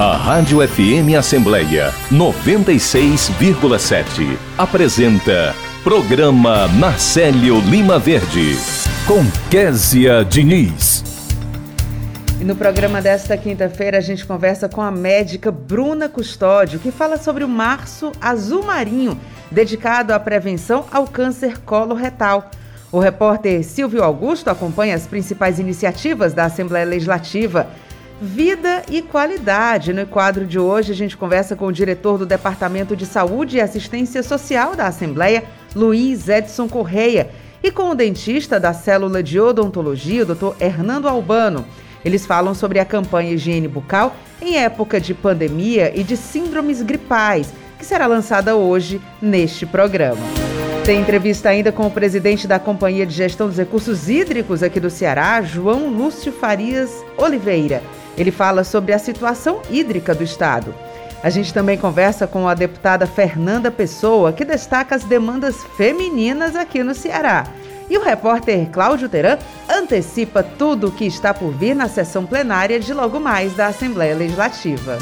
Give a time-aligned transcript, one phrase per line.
[0.00, 5.52] A Rádio FM Assembleia 96,7 apresenta
[5.82, 8.56] Programa Marcelo Lima Verde
[9.08, 11.02] com Késia Diniz.
[12.40, 17.16] E no programa desta quinta-feira a gente conversa com a médica Bruna Custódio, que fala
[17.16, 19.18] sobre o Março Azul Marinho,
[19.50, 22.52] dedicado à prevenção ao câncer coloretal.
[22.92, 27.68] O repórter Silvio Augusto acompanha as principais iniciativas da Assembleia Legislativa
[28.20, 29.92] Vida e qualidade.
[29.92, 33.60] No quadro de hoje, a gente conversa com o diretor do Departamento de Saúde e
[33.60, 37.30] Assistência Social da Assembleia, Luiz Edson Correia,
[37.62, 40.60] e com o dentista da célula de odontologia, o Dr.
[40.60, 41.64] Hernando Albano.
[42.04, 47.52] Eles falam sobre a campanha Higiene Bucal em época de pandemia e de síndromes gripais,
[47.78, 50.20] que será lançada hoje neste programa.
[50.84, 54.90] Tem entrevista ainda com o presidente da Companhia de Gestão dos Recursos Hídricos aqui do
[54.90, 57.80] Ceará, João Lúcio Farias Oliveira.
[58.18, 60.74] Ele fala sobre a situação hídrica do estado.
[61.22, 66.82] A gente também conversa com a deputada Fernanda Pessoa, que destaca as demandas femininas aqui
[66.82, 67.46] no Ceará.
[67.88, 72.78] E o repórter Cláudio Teran antecipa tudo o que está por vir na sessão plenária
[72.80, 74.98] de logo mais da Assembleia Legislativa.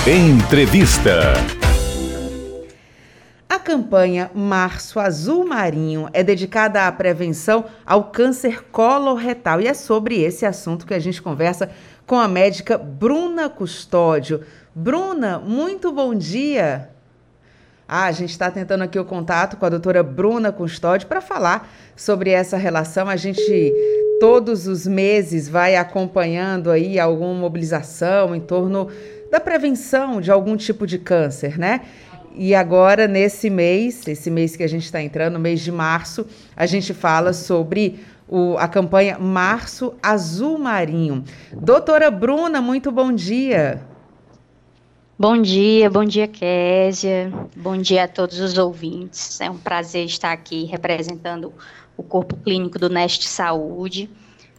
[0.06, 1.34] Entrevista.
[3.48, 10.22] A campanha Março Azul Marinho é dedicada à prevenção ao câncer coloretal e é sobre
[10.22, 11.70] esse assunto que a gente conversa
[12.08, 14.42] com a médica Bruna Custódio.
[14.74, 16.90] Bruna, muito bom dia.
[17.88, 21.70] Ah, a gente está tentando aqui o contato com a doutora Bruna Custódio para falar
[21.96, 23.08] sobre essa relação.
[23.08, 23.72] A gente
[24.20, 28.90] todos os meses vai acompanhando aí alguma mobilização em torno
[29.30, 31.82] da prevenção de algum tipo de câncer, né?
[32.38, 36.26] E agora, nesse mês, esse mês que a gente está entrando, mês de março,
[36.56, 41.24] a gente fala sobre o, a campanha Março Azul Marinho.
[41.54, 43.82] Doutora Bruna, muito bom dia.
[45.18, 47.32] Bom dia, bom dia, Késia.
[47.56, 49.40] Bom dia a todos os ouvintes.
[49.40, 51.54] É um prazer estar aqui representando
[51.96, 54.10] o Corpo Clínico do Neste Saúde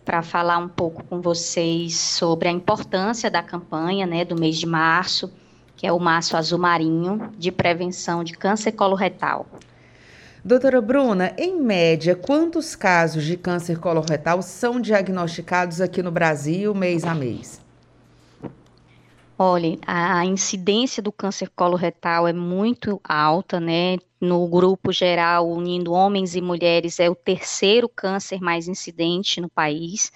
[0.03, 4.65] para falar um pouco com vocês sobre a importância da campanha né, do mês de
[4.65, 5.31] março
[5.77, 9.47] que é o maço azul marinho de prevenção de câncer coloretal.
[10.45, 17.05] Doutora Bruna, em média, quantos casos de câncer coloretal são diagnosticados aqui no Brasil mês
[17.05, 17.61] a mês?
[19.39, 23.99] Olha, a incidência do câncer coloretal é muito alta, né?
[24.19, 30.11] No grupo geral, unindo homens e mulheres, é o terceiro câncer mais incidente no país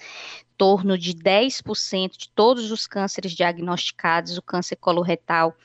[0.61, 5.55] torno de 10% de todos os cânceres diagnosticados, o câncer coloretal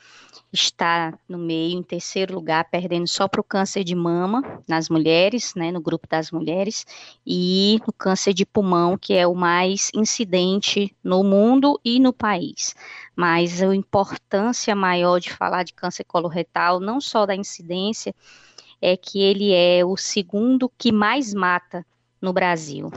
[0.51, 5.53] está no meio, em terceiro lugar, perdendo só para o câncer de mama nas mulheres,
[5.53, 6.83] né, no grupo das mulheres,
[7.23, 12.73] e o câncer de pulmão, que é o mais incidente no mundo e no país.
[13.15, 18.15] Mas a importância maior de falar de câncer coloretal, não só da incidência,
[18.81, 21.85] é que ele é o segundo que mais mata
[22.19, 22.89] no Brasil.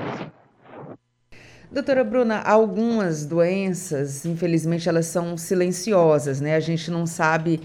[1.72, 6.56] Doutora Bruna, algumas doenças, infelizmente, elas são silenciosas, né?
[6.56, 7.60] A gente não sabe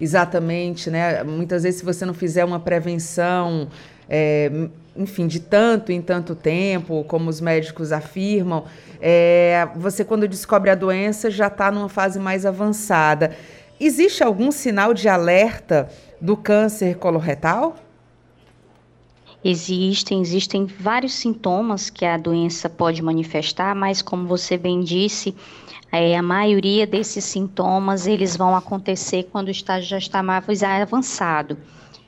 [0.00, 1.22] exatamente, né?
[1.22, 3.68] Muitas vezes, se você não fizer uma prevenção,
[4.08, 4.50] é,
[4.96, 8.64] enfim, de tanto em tanto tempo, como os médicos afirmam,
[8.98, 13.36] é, você, quando descobre a doença, já está numa fase mais avançada.
[13.78, 15.86] Existe algum sinal de alerta
[16.18, 17.76] do câncer coloretal?
[19.42, 25.34] Existem, existem vários sintomas que a doença pode manifestar, mas como você bem disse,
[25.90, 31.56] é, a maioria desses sintomas eles vão acontecer quando o estágio já está mais avançado.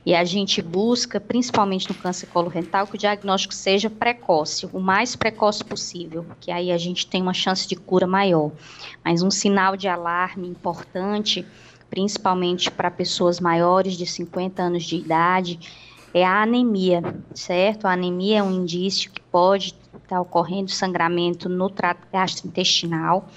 [0.05, 5.15] E a gente busca, principalmente no câncer coloretal, que o diagnóstico seja precoce, o mais
[5.15, 8.51] precoce possível, que aí a gente tem uma chance de cura maior.
[9.03, 11.45] Mas um sinal de alarme importante,
[11.89, 15.59] principalmente para pessoas maiores de 50 anos de idade,
[16.13, 17.01] é a anemia,
[17.33, 17.85] certo?
[17.85, 23.27] A anemia é um indício que pode estar ocorrendo sangramento no trato gastrointestinal,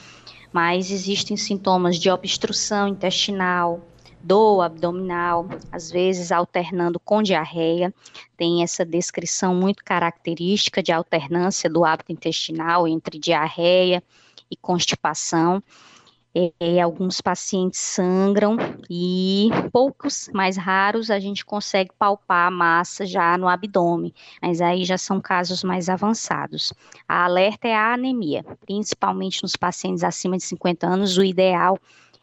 [0.52, 3.80] mas existem sintomas de obstrução intestinal,
[4.22, 7.94] dor abdominal, às vezes alternando com diarreia.
[8.36, 14.02] Tem essa descrição muito característica de alternância do hábito intestinal entre diarreia
[14.50, 15.62] e constipação.
[16.60, 18.58] É, alguns pacientes sangram
[18.90, 24.12] e poucos, mais raros, a gente consegue palpar a massa já no abdômen,
[24.42, 26.74] mas aí já são casos mais avançados.
[27.08, 31.78] A alerta é a anemia, principalmente nos pacientes acima de 50 anos, o ideal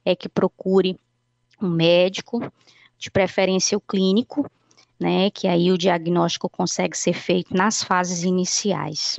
[0.06, 0.96] é que procure
[1.60, 2.40] um médico,
[3.00, 4.48] de preferência o clínico,
[5.00, 9.18] né, que aí o diagnóstico consegue ser feito nas fases iniciais.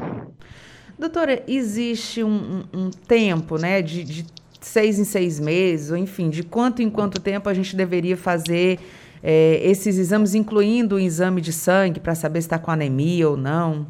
[0.97, 6.43] Doutora, existe um, um, tempo, né, de, de seis em seis meses, ou enfim, de
[6.43, 8.81] quanto em quanto tempo a gente deveria fazer
[9.23, 13.37] é, esses exames, incluindo o exame de sangue, para saber se está com anemia ou
[13.37, 13.87] não?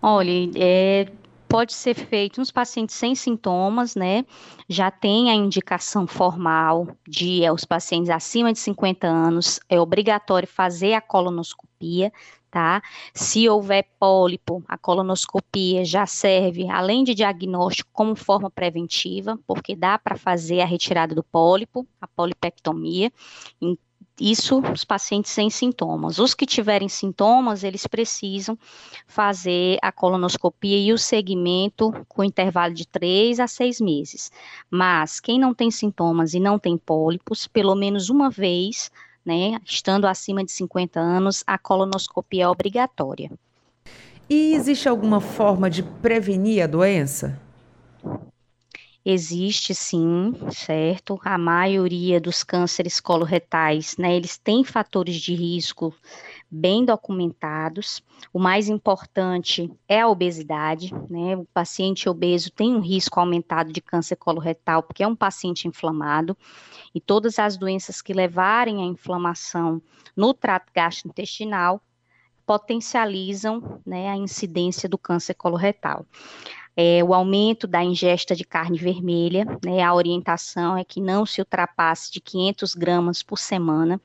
[0.00, 1.06] Olha, é,
[1.48, 4.24] pode ser feito nos pacientes sem sintomas, né?
[4.68, 10.48] Já tem a indicação formal de é, os pacientes acima de 50 anos, é obrigatório
[10.48, 12.12] fazer a colonoscopia,
[12.52, 12.82] tá?
[13.14, 19.98] Se houver pólipo, a colonoscopia já serve, além de diagnóstico, como forma preventiva, porque dá
[19.98, 23.10] para fazer a retirada do pólipo, a polipectomia.
[24.20, 26.18] Isso os pacientes sem sintomas.
[26.18, 28.58] Os que tiverem sintomas, eles precisam
[29.06, 34.30] fazer a colonoscopia e o segmento com intervalo de 3 a 6 meses.
[34.70, 38.90] Mas quem não tem sintomas e não tem pólipos, pelo menos uma vez
[39.24, 39.58] né?
[39.64, 43.30] Estando acima de 50 anos, a colonoscopia é obrigatória.
[44.28, 47.38] E existe alguma forma de prevenir a doença?
[49.04, 51.20] Existe sim, certo?
[51.24, 55.92] A maioria dos cânceres coloretais, né, eles têm fatores de risco
[56.52, 58.02] bem documentados.
[58.32, 61.36] O mais importante é a obesidade, né?
[61.36, 66.36] O paciente obeso tem um risco aumentado de câncer coloretal porque é um paciente inflamado
[66.94, 69.80] e todas as doenças que levarem à inflamação
[70.14, 71.80] no trato gastrointestinal
[72.44, 76.04] potencializam né, a incidência do câncer coloretal
[76.76, 81.40] é, o aumento da ingesta de carne vermelha, né, a orientação é que não se
[81.40, 84.00] ultrapasse de 500 gramas por semana,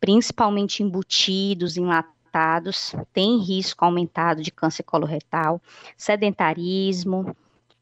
[0.00, 5.60] principalmente embutidos, enlatados, tem risco aumentado de câncer coloretal,
[5.96, 7.36] sedentarismo,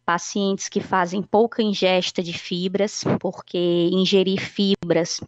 [0.05, 3.59] pacientes que fazem pouca ingesta de fibras, porque
[3.93, 5.21] ingerir fibras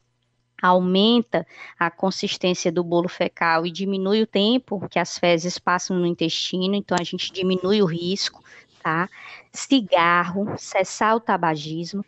[0.61, 1.46] aumenta
[1.79, 6.75] a consistência do bolo fecal e diminui o tempo que as fezes passam no intestino,
[6.75, 8.43] então a gente diminui o risco
[8.88, 9.08] tá?
[9.52, 12.05] Cigarro, cessar o tabagismo,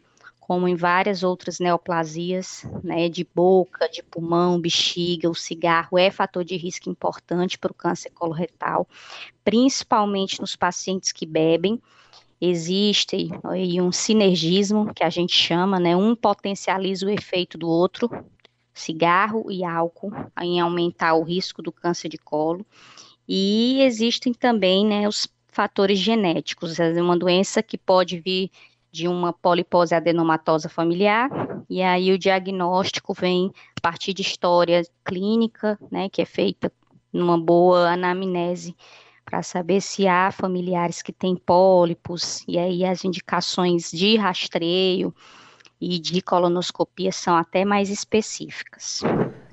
[0.50, 6.42] como em várias outras neoplasias, né, de boca, de pulmão, bexiga, o cigarro é fator
[6.42, 8.84] de risco importante para o câncer coloretal,
[9.44, 11.80] principalmente nos pacientes que bebem.
[12.40, 18.10] Existe aí um sinergismo que a gente chama, né, um potencializa o efeito do outro,
[18.74, 20.10] cigarro e álcool,
[20.42, 22.66] em aumentar o risco do câncer de colo.
[23.28, 26.80] E existem também, né, os fatores genéticos.
[26.80, 28.50] É uma doença que pode vir
[28.92, 31.30] de uma polipose adenomatosa familiar,
[31.68, 36.72] e aí o diagnóstico vem a partir de história clínica, né, que é feita
[37.12, 38.74] numa boa anamnese
[39.24, 45.14] para saber se há familiares que têm pólipos, e aí as indicações de rastreio
[45.80, 49.02] e de colonoscopia são até mais específicas.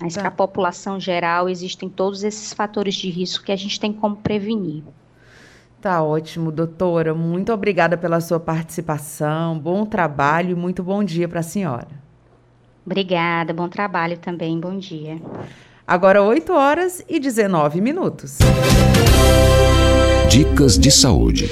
[0.01, 0.21] Mas tá.
[0.21, 4.17] para a população geral existem todos esses fatores de risco que a gente tem como
[4.17, 4.83] prevenir.
[5.87, 7.13] Tá ótimo, doutora.
[7.13, 9.57] Muito obrigada pela sua participação.
[9.57, 11.87] Bom trabalho e muito bom dia para a senhora.
[12.85, 14.59] Obrigada, bom trabalho também.
[14.59, 15.17] Bom dia.
[15.87, 18.37] Agora 8 horas e 19 minutos.
[20.29, 21.49] Dicas de saúde.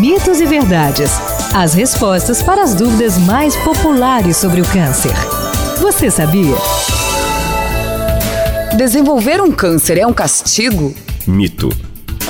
[0.00, 1.12] Mitos e verdades.
[1.54, 5.14] As respostas para as dúvidas mais populares sobre o câncer.
[5.80, 6.56] Você sabia?
[8.76, 10.92] Desenvolver um câncer é um castigo?
[11.24, 11.68] Mito.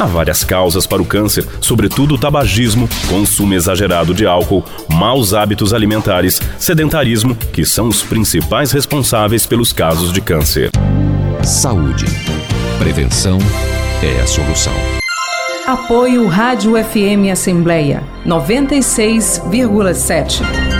[0.01, 5.75] Há várias causas para o câncer, sobretudo o tabagismo, consumo exagerado de álcool, maus hábitos
[5.75, 10.71] alimentares, sedentarismo, que são os principais responsáveis pelos casos de câncer.
[11.45, 12.07] Saúde.
[12.79, 13.37] Prevenção
[14.03, 14.73] é a solução.
[15.67, 20.80] Apoio Rádio FM Assembleia 96,7.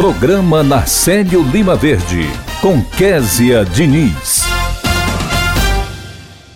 [0.00, 2.22] Programa Narcélio Lima Verde,
[2.62, 4.44] com Késia Diniz.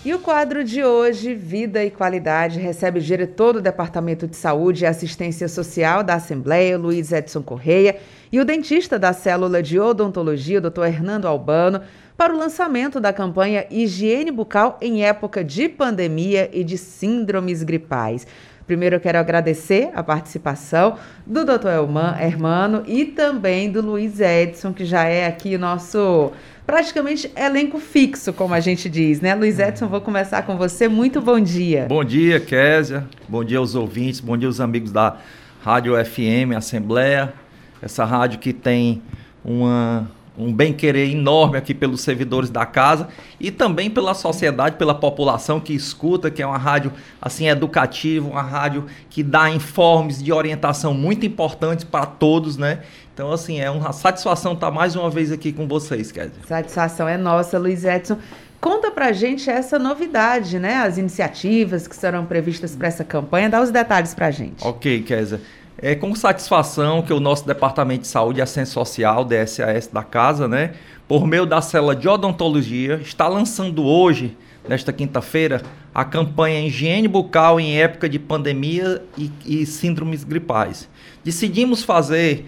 [0.03, 4.85] E o quadro de hoje, Vida e Qualidade, recebe o diretor do Departamento de Saúde
[4.85, 7.99] e Assistência Social da Assembleia, Luiz Edson Correia,
[8.33, 10.87] e o dentista da Célula de Odontologia, Dr.
[10.87, 11.83] Hernando Albano,
[12.17, 18.27] para o lançamento da campanha Higiene Bucal em época de pandemia e de síndromes gripais.
[18.67, 21.69] Primeiro eu quero agradecer a participação do Dr.
[21.69, 26.33] Elman Hermano e também do Luiz Edson, que já é aqui o nosso
[26.67, 29.35] praticamente elenco fixo, como a gente diz, né?
[29.35, 30.89] Luiz Edson, vou começar com você.
[30.89, 31.87] Muito bom dia.
[31.89, 33.07] Bom dia, Késia.
[33.29, 35.19] Bom dia aos ouvintes, bom dia aos amigos da
[35.63, 37.33] Rádio FM Assembleia
[37.85, 39.03] essa rádio que tem
[39.45, 45.61] uma, um bem-querer enorme aqui pelos servidores da casa e também pela sociedade, pela população
[45.61, 50.93] que escuta, que é uma rádio assim educativa, uma rádio que dá informes de orientação
[50.93, 52.81] muito importantes para todos, né?
[53.13, 56.33] Então, assim, é uma satisfação estar mais uma vez aqui com vocês, Kézia.
[56.49, 58.19] Satisfação é nossa, Luiz Edson.
[58.61, 60.77] Conta pra gente essa novidade, né?
[60.77, 63.49] As iniciativas que serão previstas para essa campanha.
[63.49, 64.67] Dá os detalhes pra gente.
[64.67, 65.41] Ok, Kézia.
[65.77, 70.47] É com satisfação que o nosso Departamento de Saúde e Assistência Social, DSAS da Casa,
[70.47, 70.73] né,
[71.09, 74.37] por meio da célula de odontologia, está lançando hoje,
[74.69, 75.63] nesta quinta-feira,
[75.93, 80.89] a campanha Higiene Bucal em época de pandemia e, e síndromes gripais.
[81.25, 82.47] Decidimos fazer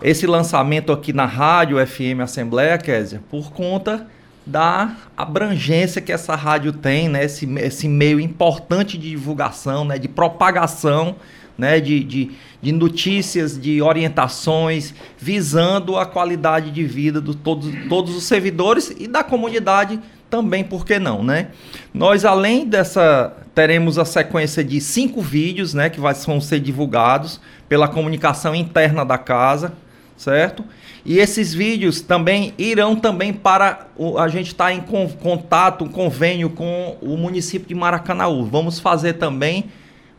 [0.00, 4.06] esse lançamento aqui na Rádio FM Assembleia, Késia, por conta
[4.46, 7.24] da abrangência que essa rádio tem, né?
[7.24, 9.98] esse, esse meio importante de divulgação, né?
[9.98, 11.16] de propagação
[11.58, 12.30] né, de, de,
[12.62, 19.08] de, notícias, de orientações, visando a qualidade de vida de todos, todos os servidores e
[19.08, 19.98] da comunidade
[20.30, 21.48] também, por que não, né?
[21.92, 27.88] Nós, além dessa, teremos a sequência de cinco vídeos, né, que vão ser divulgados pela
[27.88, 29.72] comunicação interna da casa,
[30.16, 30.64] certo?
[31.04, 35.88] E esses vídeos também irão também para o, a gente estar tá em contato, um
[35.88, 38.44] convênio com o município de Maracanaú.
[38.44, 39.64] Vamos fazer também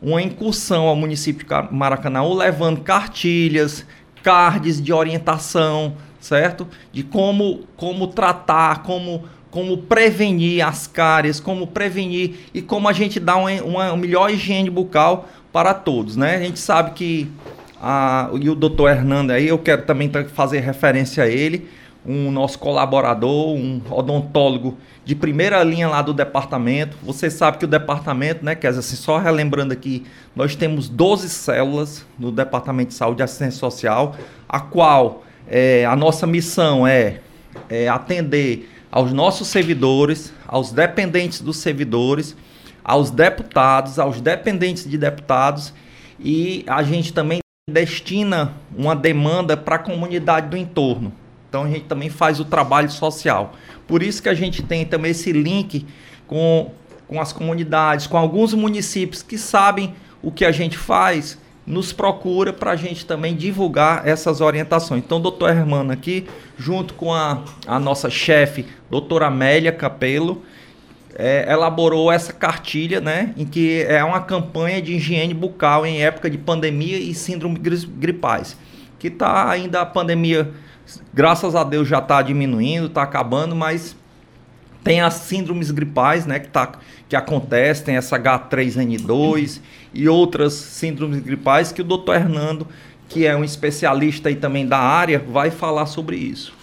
[0.02, 3.84] uma incursão ao município de Maracanã, levando cartilhas,
[4.22, 6.66] cards de orientação, certo?
[6.92, 13.20] De como, como tratar, como, como prevenir as cáries, como prevenir e como a gente
[13.20, 16.36] dá uma, uma melhor higiene bucal para todos, né?
[16.36, 17.30] A gente sabe que
[17.80, 21.68] a, e o doutor Hernando aí, eu quero também fazer referência a ele,
[22.04, 26.96] um nosso colaborador, um odontólogo de primeira linha lá do departamento.
[27.02, 32.06] Você sabe que o departamento, né, Kézia, assim, só relembrando aqui, nós temos 12 células
[32.18, 34.16] no Departamento de Saúde e Assistência Social,
[34.48, 37.20] a qual é, a nossa missão é,
[37.68, 42.36] é atender aos nossos servidores, aos dependentes dos servidores,
[42.82, 45.72] aos deputados, aos dependentes de deputados
[46.18, 51.12] e a gente também destina uma demanda para a comunidade do entorno.
[51.50, 53.54] Então a gente também faz o trabalho social.
[53.88, 55.84] Por isso que a gente tem também esse link
[56.26, 56.70] com,
[57.08, 59.92] com as comunidades, com alguns municípios que sabem
[60.22, 65.02] o que a gente faz, nos procura para a gente também divulgar essas orientações.
[65.04, 66.24] Então, doutor Hermano aqui,
[66.56, 70.42] junto com a, a nossa chefe, doutora Amélia Capelo,
[71.16, 76.30] é, elaborou essa cartilha, né, em que é uma campanha de higiene bucal em época
[76.30, 78.56] de pandemia e síndrome gripais,
[79.00, 80.52] que está ainda a pandemia
[81.12, 83.96] graças a Deus já está diminuindo, está acabando, mas
[84.82, 86.72] tem as síndromes gripais, né, que, tá,
[87.08, 89.60] que acontecem, tem essa H3N2
[89.92, 92.66] e outras síndromes gripais que o doutor Hernando
[93.10, 96.54] que é um especialista e também da área, vai falar sobre isso.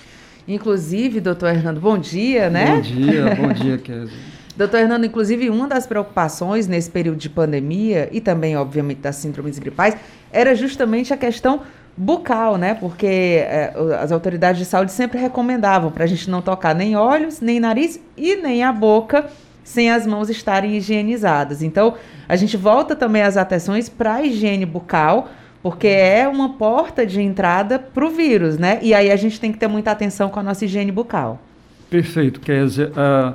[0.48, 2.78] Inclusive, doutor Hernando, bom dia, né?
[2.78, 4.18] Bom dia, bom dia, Kézia.
[4.56, 9.60] Doutor Hernando, inclusive, uma das preocupações nesse período de pandemia e também, obviamente, das síndromes
[9.60, 9.96] gripais
[10.32, 11.62] era justamente a questão
[11.98, 12.76] bucal, né?
[12.76, 13.08] Porque
[13.42, 17.60] é, as autoridades de saúde sempre recomendavam para a gente não tocar nem olhos, nem
[17.60, 19.26] nariz e nem a boca
[19.64, 21.62] sem as mãos estarem higienizadas.
[21.62, 21.96] Então,
[22.30, 25.30] a gente volta também as atenções para a higiene bucal,
[25.62, 28.80] porque é uma porta de entrada para o vírus, né?
[28.82, 31.42] E aí a gente tem que ter muita atenção com a nossa higiene bucal.
[31.90, 32.92] Perfeito, Kézia.
[32.92, 33.34] Uh,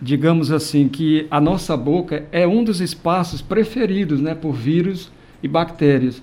[0.00, 5.10] digamos assim que a nossa boca é um dos espaços preferidos né, por vírus
[5.42, 6.22] e bactérias.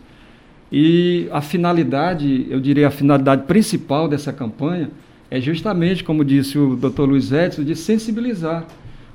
[0.72, 4.90] E a finalidade, eu diria a finalidade principal dessa campanha
[5.30, 7.04] é justamente, como disse o Dr.
[7.04, 8.66] Luiz Edson, de sensibilizar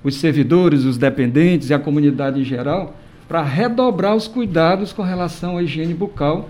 [0.03, 2.97] os servidores, os dependentes e a comunidade em geral
[3.29, 6.49] para redobrar os cuidados com relação à higiene bucal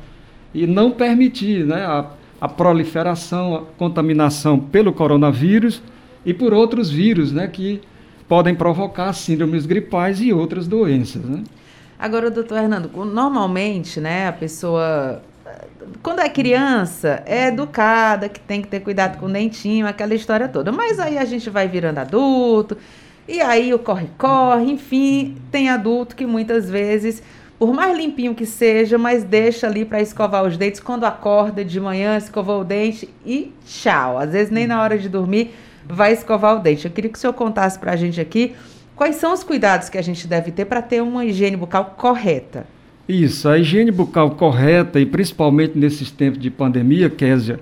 [0.55, 2.07] e não permitir né, a,
[2.41, 5.83] a proliferação, a contaminação pelo coronavírus
[6.25, 7.81] e por outros vírus né, que
[8.29, 11.25] podem provocar síndromes gripais e outras doenças.
[11.25, 11.43] Né?
[11.99, 15.23] Agora, doutor Hernando, normalmente né, a pessoa
[16.03, 20.49] quando é criança, é educada, que tem que ter cuidado com o dentinho, aquela história
[20.49, 20.73] toda.
[20.73, 22.76] Mas aí a gente vai virando adulto,
[23.29, 27.23] e aí o corre-corre, enfim, tem adulto que muitas vezes,
[27.59, 31.81] por mais limpinho que seja, mas deixa ali para escovar os dentes quando acorda de
[31.81, 34.19] manhã, escovou o dente e tchau.
[34.19, 36.85] Às vezes nem na hora de dormir vai escovar o dente.
[36.85, 38.55] Eu queria que o senhor contasse para a gente aqui
[38.97, 42.67] quais são os cuidados que a gente deve ter para ter uma higiene bucal correta.
[43.09, 47.61] Isso, a higiene bucal correta e principalmente nesses tempos de pandemia, Késia,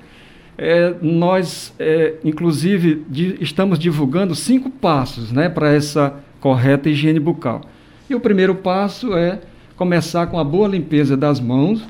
[0.57, 7.63] é, nós, é, inclusive, di, estamos divulgando cinco passos né, para essa correta higiene bucal.
[8.09, 9.41] E o primeiro passo é
[9.77, 11.83] começar com a boa limpeza das mãos,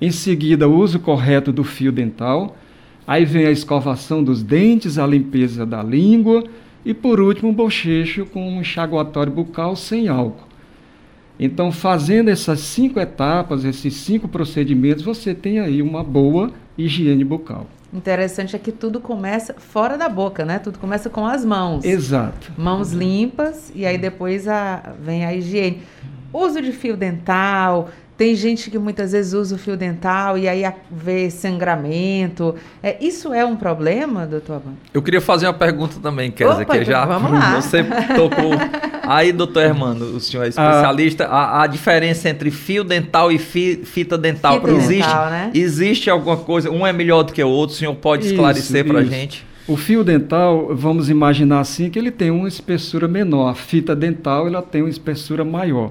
[0.00, 2.56] em seguida, o uso correto do fio dental,
[3.06, 6.44] aí vem a escovação dos dentes, a limpeza da língua
[6.86, 10.46] e, por último, um bochecho com um enxaguatório bucal sem álcool.
[11.38, 17.66] Então, fazendo essas cinco etapas, esses cinco procedimentos, você tem aí uma boa higiene bucal.
[17.92, 20.60] Interessante é que tudo começa fora da boca, né?
[20.60, 21.84] Tudo começa com as mãos.
[21.84, 22.52] Exato.
[22.56, 25.82] Mãos limpas e aí depois a, vem a higiene.
[26.32, 30.64] Uso de fio dental, tem gente que muitas vezes usa o fio dental e aí
[30.90, 32.54] vê sangramento.
[32.82, 34.62] É, isso é um problema, doutor?
[34.94, 37.60] Eu queria fazer uma pergunta também, Kézia, que já vamos lá.
[37.60, 37.84] você
[38.16, 38.52] tocou.
[39.02, 41.60] Aí, doutor Hermano, o senhor é especialista, ah.
[41.60, 45.50] a, a, diferença entre fio dental e fi, fita dental, fita existe, dental, né?
[45.54, 49.00] existe alguma coisa, um é melhor do que o outro, o senhor pode esclarecer para
[49.00, 49.46] a gente?
[49.68, 53.50] O fio dental, vamos imaginar assim, que ele tem uma espessura menor.
[53.50, 55.90] A fita dental, ela tem uma espessura maior.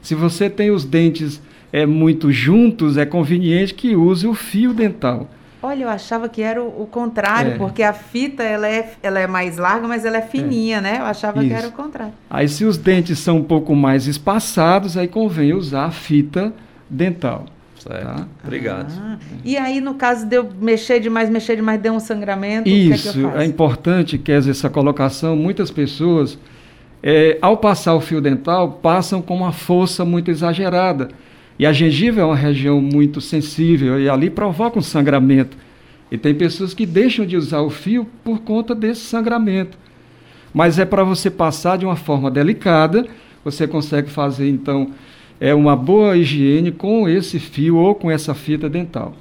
[0.00, 1.40] Se você tem os dentes
[1.72, 5.28] é, muito juntos, é conveniente que use o fio dental.
[5.62, 7.56] Olha, eu achava que era o, o contrário, é.
[7.56, 10.80] porque a fita ela é, ela é mais larga, mas ela é fininha, é.
[10.80, 10.96] né?
[10.98, 11.48] Eu achava Isso.
[11.48, 12.12] que era o contrário.
[12.28, 16.52] Aí, se os dentes são um pouco mais espaçados, aí convém usar a fita
[16.90, 17.46] dental.
[17.78, 18.04] Certo.
[18.04, 18.26] Tá?
[18.44, 18.92] Obrigado.
[19.00, 23.12] Ah, e aí, no caso de eu mexer demais, mexer demais, deu um sangramento, Isso,
[23.12, 26.38] que é, que é importante, que essa colocação, muitas pessoas,
[27.02, 31.08] é, ao passar o fio dental, passam com uma força muito exagerada
[31.62, 35.56] e a gengiva é uma região muito sensível e ali provoca um sangramento.
[36.10, 39.78] E tem pessoas que deixam de usar o fio por conta desse sangramento.
[40.52, 43.06] Mas é para você passar de uma forma delicada,
[43.44, 44.90] você consegue fazer então
[45.40, 49.14] é uma boa higiene com esse fio ou com essa fita dental.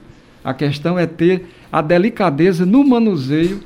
[0.43, 3.59] A questão é ter a delicadeza no manuseio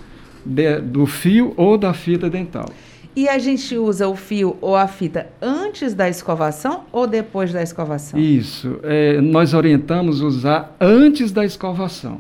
[0.46, 2.70] de, do fio ou da fita dental.
[3.16, 7.64] E a gente usa o fio ou a fita antes da escovação ou depois da
[7.64, 8.20] escovação?
[8.20, 8.78] Isso.
[8.84, 12.20] É, nós orientamos usar antes da escovação.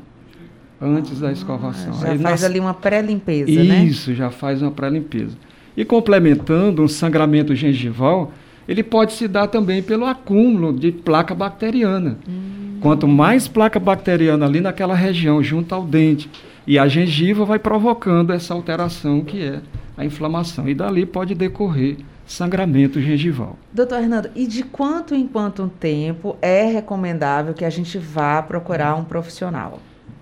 [0.81, 1.93] Antes ah, da escovação.
[1.93, 2.43] Já Aí faz nós...
[2.45, 3.83] ali uma pré-limpeza, né?
[3.83, 5.35] Isso, já faz uma pré-limpeza.
[5.75, 8.31] E complementando, um sangramento gengival,
[8.67, 12.17] ele pode se dar também pelo acúmulo de placa bacteriana.
[12.27, 12.77] Hum.
[12.79, 16.29] Quanto mais placa bacteriana ali naquela região, junto ao dente,
[16.67, 19.61] e a gengiva vai provocando essa alteração que é
[19.97, 20.67] a inflamação.
[20.67, 23.57] E dali pode decorrer sangramento gengival.
[23.71, 28.95] Doutor Hernando, e de quanto em quanto tempo é recomendável que a gente vá procurar
[28.95, 29.79] um profissional?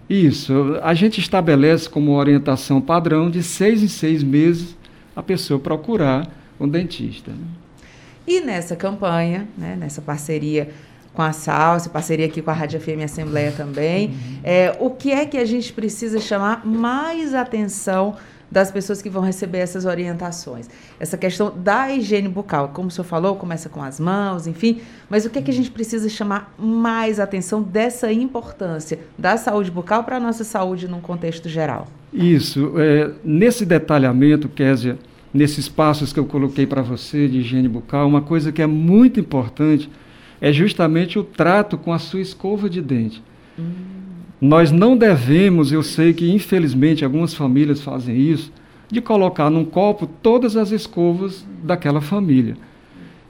[0.10, 4.76] Isso, a gente estabelece como orientação padrão de seis em seis meses
[5.16, 6.28] a pessoa procurar
[6.60, 7.32] um dentista.
[8.28, 10.70] E nessa campanha, né, nessa parceria
[11.14, 14.40] com a Salsa, parceria aqui com a Rádio FM Assembleia também, uhum.
[14.44, 18.16] é, o que é que a gente precisa chamar mais atenção
[18.54, 20.70] das pessoas que vão receber essas orientações.
[21.00, 25.26] Essa questão da higiene bucal, como o senhor falou, começa com as mãos, enfim, mas
[25.26, 30.04] o que, é que a gente precisa chamar mais atenção dessa importância da saúde bucal
[30.04, 31.88] para a nossa saúde num contexto geral?
[32.14, 32.74] Isso.
[32.78, 35.00] É, nesse detalhamento, Késia,
[35.34, 39.20] nesses passos que eu coloquei para você de higiene bucal, uma coisa que é muito
[39.20, 39.90] importante
[40.44, 43.24] é justamente o trato com a sua escova de dente.
[43.58, 43.64] Hum.
[44.42, 48.52] Nós não devemos, eu sei que infelizmente algumas famílias fazem isso,
[48.92, 52.58] de colocar num copo todas as escovas daquela família.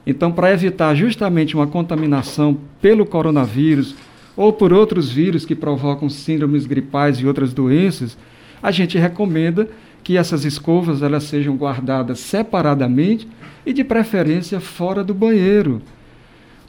[0.04, 3.94] Então, para evitar justamente uma contaminação pelo coronavírus
[4.36, 8.18] ou por outros vírus que provocam síndromes gripais e outras doenças,
[8.60, 9.68] a gente recomenda
[10.02, 13.28] que essas escovas elas sejam guardadas separadamente
[13.64, 15.80] e de preferência fora do banheiro.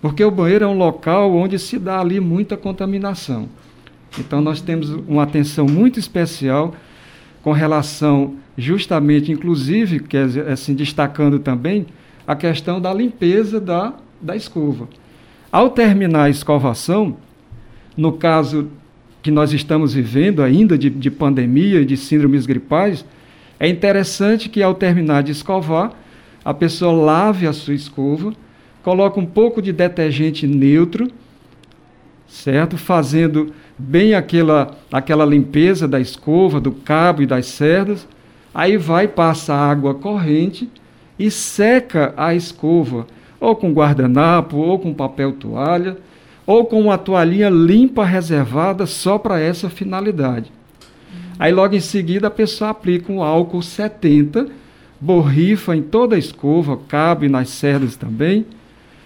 [0.06, 3.50] Porque o banheiro é um local onde se dá ali muita contaminação.
[4.20, 6.76] Então nós temos uma atenção muito especial
[7.42, 11.88] com relação justamente, inclusive, que é, assim, destacando também
[12.28, 14.88] a questão da limpeza da, da escova.
[15.52, 17.18] Ao terminar a escovação,
[17.98, 18.68] no caso
[19.24, 23.04] que nós estamos vivendo ainda de, de pandemia e de síndromes gripais,
[23.60, 25.94] é interessante que ao terminar de escovar,
[26.46, 28.36] a pessoa lave a sua escova,
[28.86, 31.08] coloque um pouco de detergente neutro,
[32.28, 32.78] certo?
[32.78, 38.08] Fazendo bem aquela, aquela limpeza da escova, do cabo e das cerdas.
[38.54, 40.70] Aí vai, passa água corrente
[41.18, 43.08] e seca a escova,
[43.40, 45.98] ou com guardanapo, ou com papel toalha,
[46.46, 50.52] ou com uma toalhinha limpa reservada só para essa finalidade.
[51.40, 54.48] Aí logo em seguida a pessoa aplica um álcool 70,
[55.02, 58.46] borrifa em toda a escova, cabe nas cerdas também,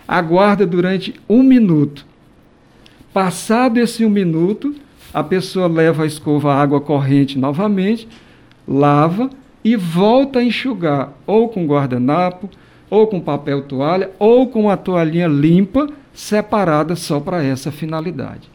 [0.10, 2.04] aguarda durante um minuto.
[3.14, 4.74] Passado esse um minuto,
[5.14, 8.08] a pessoa leva a escova à água corrente novamente,
[8.68, 9.30] lava
[9.64, 12.50] e volta a enxugar, ou com guardanapo,
[12.90, 18.50] ou com papel toalha, ou com a toalhinha limpa, separada só para essa finalidade.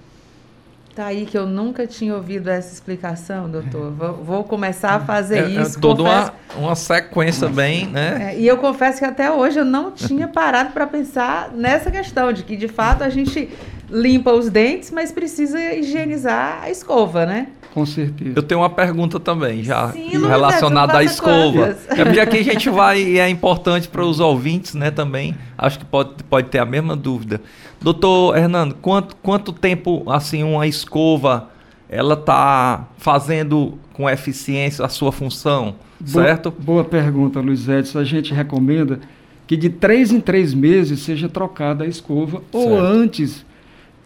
[0.94, 3.90] Tá aí que eu nunca tinha ouvido essa explicação, doutor.
[3.90, 5.76] Vou, vou começar a fazer é, isso.
[5.76, 7.61] É toda uma, uma sequência Nossa.
[7.61, 8.33] bem, né?
[8.33, 12.33] É, e eu confesso que até hoje eu não tinha parado para pensar nessa questão
[12.33, 13.50] de que de fato a gente
[13.90, 17.48] limpa os dentes, mas precisa higienizar a escova, né?
[17.75, 18.35] Com certeza.
[18.37, 21.77] Eu tenho uma pergunta também, já Sim, relacionada à escova.
[21.89, 25.35] É porque aqui a gente vai, e é importante para os ouvintes, né, também.
[25.59, 27.41] Acho que pode, pode ter a mesma dúvida.
[27.83, 31.51] Doutor Hernando, quanto, quanto tempo, assim, uma escova,
[31.89, 36.55] ela está fazendo com eficiência a sua função, boa, certo?
[36.57, 37.99] Boa pergunta, Luiz Edson.
[37.99, 39.01] A gente recomenda
[39.49, 42.47] que de três em três meses seja trocada a escova, certo.
[42.53, 43.45] ou antes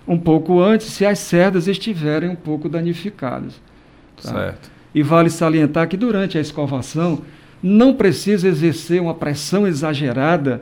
[0.09, 3.61] um pouco antes, se as cerdas estiverem um pouco danificadas.
[4.23, 4.33] Tá?
[4.33, 4.71] Certo.
[4.95, 7.21] E vale salientar que durante a escovação
[7.63, 10.61] não precisa exercer uma pressão exagerada.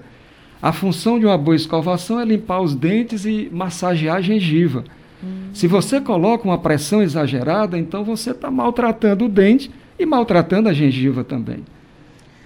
[0.61, 4.83] A função de uma boa escovação é limpar os dentes e massagear a gengiva.
[5.23, 5.51] Hum.
[5.55, 10.73] Se você coloca uma pressão exagerada, então você está maltratando o dente e maltratando a
[10.73, 11.65] gengiva também.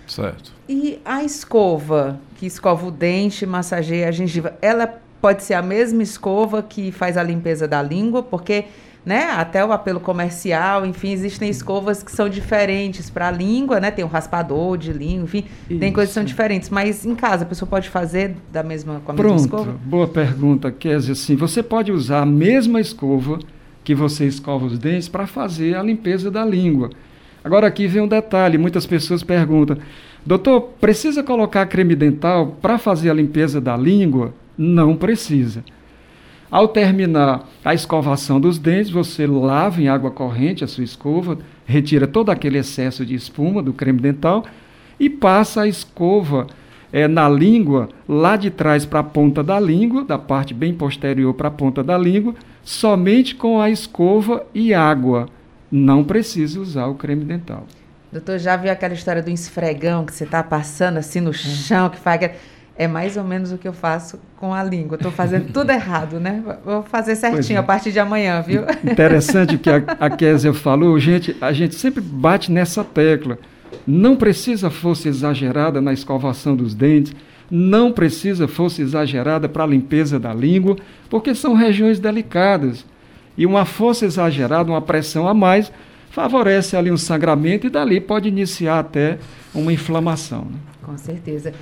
[0.06, 0.52] Certo.
[0.68, 6.02] E a escova, que escova o dente, massageia a gengiva, ela pode ser a mesma
[6.02, 8.64] escova que faz a limpeza da língua, porque
[9.04, 13.90] né, até o apelo comercial, enfim, existem escovas que são diferentes para a língua, né?
[13.90, 15.80] Tem um raspador de língua, enfim, Isso.
[15.80, 19.12] tem coisas que são diferentes, mas em casa a pessoa pode fazer da mesma com
[19.12, 19.78] a Pronto, mesma escova?
[19.84, 21.12] Boa pergunta, Kézia.
[21.12, 23.38] Assim, você pode usar a mesma escova
[23.82, 26.90] que você escova os dentes para fazer a limpeza da língua.
[27.42, 29.78] Agora aqui vem um detalhe, muitas pessoas perguntam:
[30.26, 35.64] "Doutor, precisa colocar creme dental para fazer a limpeza da língua?" Não precisa.
[36.50, 42.08] Ao terminar a escovação dos dentes, você lava em água corrente a sua escova, retira
[42.08, 44.44] todo aquele excesso de espuma do creme dental
[44.98, 46.48] e passa a escova
[46.92, 51.32] é, na língua, lá de trás para a ponta da língua, da parte bem posterior
[51.34, 52.34] para a ponta da língua,
[52.64, 55.28] somente com a escova e água.
[55.70, 57.64] Não precisa usar o creme dental.
[58.10, 61.98] Doutor, já viu aquela história do esfregão que você está passando assim no chão, que
[61.98, 62.32] faz
[62.80, 64.96] é mais ou menos o que eu faço com a língua.
[64.96, 66.42] Estou fazendo tudo errado, né?
[66.64, 67.60] Vou fazer certinho é.
[67.60, 68.62] a partir de amanhã, viu?
[68.82, 70.98] Interessante o que a, a Kézia falou.
[70.98, 73.38] Gente, a gente sempre bate nessa tecla.
[73.86, 77.14] Não precisa força exagerada na escovação dos dentes,
[77.50, 80.76] não precisa força exagerada para a limpeza da língua,
[81.10, 82.86] porque são regiões delicadas.
[83.36, 85.70] E uma força exagerada, uma pressão a mais,
[86.10, 89.18] favorece ali um sangramento e dali pode iniciar até
[89.54, 90.46] uma inflamação.
[90.46, 90.58] Né?
[90.82, 91.52] Com certeza.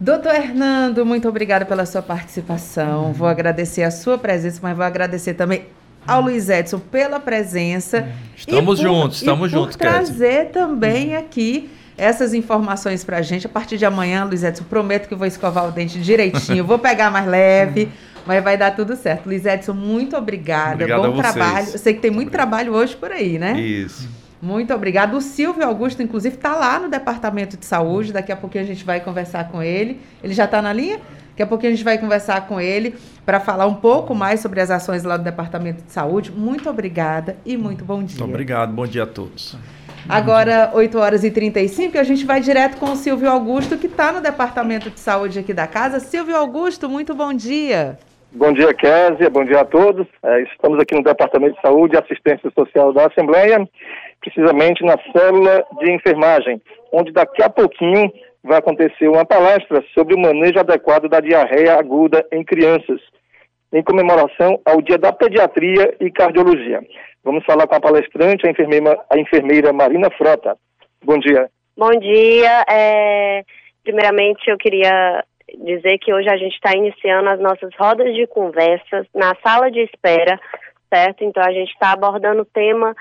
[0.00, 3.12] Doutor Hernando, muito obrigada pela sua participação.
[3.12, 5.64] Vou agradecer a sua presença, mas vou agradecer também
[6.06, 8.08] ao Luiz Edson pela presença.
[8.36, 13.46] Estamos por, juntos, estamos juntos, por trazer também aqui essas informações para a gente.
[13.46, 17.10] A partir de amanhã, Luiz Edson, prometo que vou escovar o dente direitinho, vou pegar
[17.10, 17.88] mais leve.
[18.24, 19.26] Mas vai dar tudo certo.
[19.26, 20.74] Luiz Edson, muito obrigada.
[20.74, 21.68] Obrigado Bom trabalho.
[21.72, 23.58] Eu sei que tem muito trabalho hoje por aí, né?
[23.58, 24.06] Isso.
[24.40, 25.16] Muito obrigado.
[25.16, 28.12] O Silvio Augusto, inclusive, está lá no Departamento de Saúde.
[28.12, 30.00] Daqui a pouquinho a gente vai conversar com ele.
[30.22, 31.00] Ele já está na linha?
[31.30, 34.60] Daqui a pouquinho a gente vai conversar com ele para falar um pouco mais sobre
[34.60, 36.32] as ações lá do Departamento de Saúde.
[36.32, 38.18] Muito obrigada e muito bom dia.
[38.18, 38.72] Muito obrigado.
[38.72, 39.56] Bom dia a todos.
[40.08, 44.10] Agora, 8 horas e 35, a gente vai direto com o Silvio Augusto, que está
[44.10, 46.00] no Departamento de Saúde aqui da casa.
[46.00, 47.98] Silvio Augusto, muito bom dia.
[48.32, 49.30] Bom dia, Kézia.
[49.30, 50.06] Bom dia a todos.
[50.22, 53.68] É, estamos aqui no Departamento de Saúde e Assistência Social da Assembleia,
[54.28, 56.60] precisamente na célula de enfermagem,
[56.92, 58.12] onde daqui a pouquinho
[58.44, 63.00] vai acontecer uma palestra sobre o manejo adequado da diarreia aguda em crianças,
[63.72, 66.80] em comemoração ao Dia da Pediatria e Cardiologia.
[67.24, 70.56] Vamos falar com a palestrante, a enfermeira, a enfermeira Marina Frota.
[71.04, 71.48] Bom dia.
[71.76, 72.64] Bom dia.
[72.70, 73.42] É...
[73.82, 75.24] Primeiramente, eu queria
[75.64, 79.80] dizer que hoje a gente está iniciando as nossas rodas de conversas na sala de
[79.80, 80.38] espera,
[80.92, 81.24] certo?
[81.24, 82.94] Então a gente está abordando o tema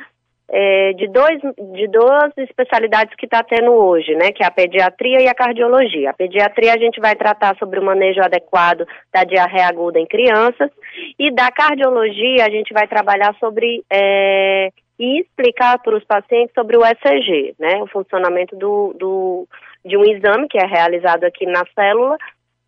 [0.49, 1.41] é, de, dois,
[1.73, 4.31] de duas especialidades que está tendo hoje, né?
[4.31, 6.10] Que é a pediatria e a cardiologia.
[6.10, 10.71] A pediatria a gente vai tratar sobre o manejo adequado da diarreia aguda em crianças
[11.19, 16.77] e da cardiologia a gente vai trabalhar sobre é, e explicar para os pacientes sobre
[16.77, 17.81] o ECG, né?
[17.81, 19.47] O funcionamento do, do
[19.86, 22.17] de um exame que é realizado aqui na célula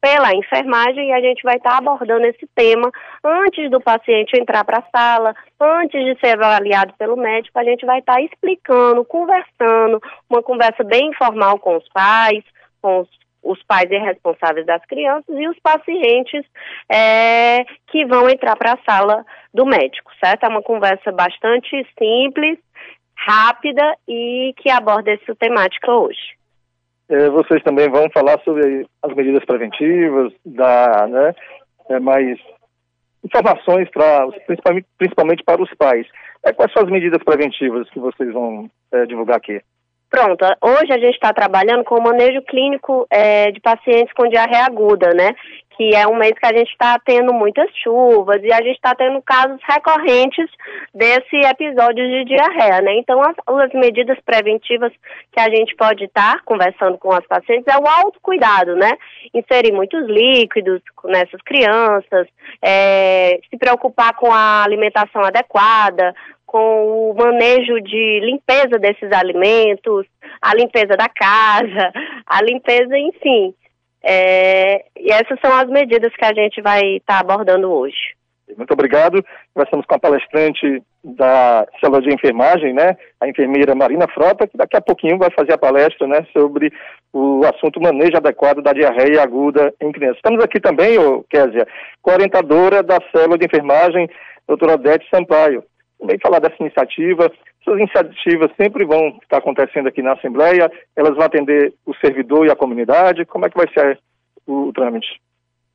[0.02, 2.90] pela enfermagem e a gente vai estar tá abordando esse tema
[3.24, 7.86] antes do paciente entrar para a sala, antes de ser avaliado pelo médico, a gente
[7.86, 12.44] vai estar tá explicando, conversando, uma conversa bem informal com os pais,
[12.82, 13.10] com os,
[13.44, 16.46] os pais responsáveis das crianças e os pacientes
[16.90, 20.46] é, que vão entrar para a sala do médico, certo?
[20.46, 22.58] É uma conversa bastante simples,
[23.16, 26.38] rápida e que aborda essa temática hoje.
[27.10, 31.34] É, vocês também vão falar sobre as medidas preventivas, dar né,
[31.89, 32.39] é, mais
[33.24, 36.08] informações para principalmente, principalmente para os pais.
[36.45, 39.60] É, quais são as medidas preventivas que vocês vão é, divulgar aqui?
[40.10, 44.65] Pronto, hoje a gente está trabalhando com o manejo clínico é, de pacientes com diarreia
[44.65, 45.36] aguda, né?
[45.78, 48.95] Que é um mês que a gente está tendo muitas chuvas e a gente está
[48.95, 50.50] tendo casos recorrentes
[50.93, 52.95] desse episódio de diarreia, né?
[52.95, 54.91] Então, as, as medidas preventivas
[55.32, 58.91] que a gente pode estar tá conversando com as pacientes é o autocuidado, né?
[59.32, 62.28] Inserir muitos líquidos nessas crianças,
[62.63, 66.15] é, se preocupar com a alimentação adequada,
[66.50, 70.08] com o manejo de limpeza desses alimentos,
[70.42, 71.94] a limpeza da casa,
[72.26, 73.54] a limpeza, enfim.
[74.02, 78.16] É, e essas são as medidas que a gente vai estar tá abordando hoje.
[78.58, 79.24] Muito obrigado.
[79.56, 84.76] Estamos com a palestrante da célula de enfermagem, né, a enfermeira Marina Frota, que daqui
[84.76, 86.74] a pouquinho vai fazer a palestra, né, sobre
[87.14, 90.18] o assunto manejo adequado da diarreia aguda em crianças.
[90.18, 91.68] Estamos aqui também, ô, Késia,
[92.02, 94.10] com a orientadora da célula de enfermagem,
[94.48, 95.64] doutora Odete Sampaio
[96.00, 97.32] também falar dessa iniciativa.
[97.62, 102.52] Essas iniciativas sempre vão estar acontecendo aqui na Assembleia, elas vão atender o servidor e
[102.52, 103.26] a comunidade.
[103.26, 104.00] Como é que vai ser
[104.48, 105.20] o, o trâmite?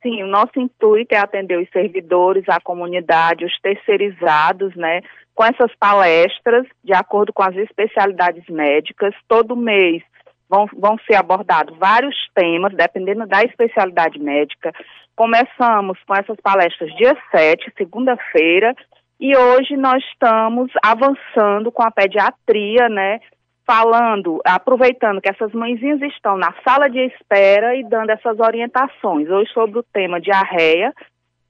[0.01, 5.01] Sim, o nosso intuito é atender os servidores, a comunidade, os terceirizados, né,
[5.33, 9.15] com essas palestras, de acordo com as especialidades médicas.
[9.27, 10.03] Todo mês
[10.47, 14.71] vão, vão ser abordados vários temas, dependendo da especialidade médica.
[15.15, 18.75] Começamos com essas palestras dia 7, segunda-feira,
[19.19, 23.19] e hoje nós estamos avançando com a pediatria, né?
[23.65, 29.27] Falando, aproveitando que essas mãezinhas estão na sala de espera e dando essas orientações.
[29.29, 30.93] Hoje sobre o tema diarreia,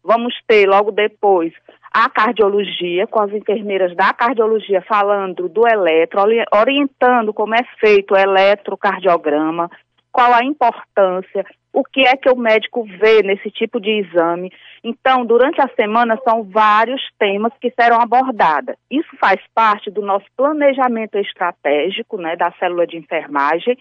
[0.04, 1.51] vamos ter logo depois
[1.91, 6.21] a cardiologia, com as enfermeiras da cardiologia falando do eletro,
[6.54, 9.69] orientando como é feito o eletrocardiograma,
[10.12, 11.45] qual a importância,
[11.76, 14.50] o que é que o médico vê nesse tipo de exame.
[14.82, 18.76] Então, durante a semana, são vários temas que serão abordados.
[18.90, 23.78] Isso faz parte do nosso planejamento estratégico, né, da célula de enfermagem,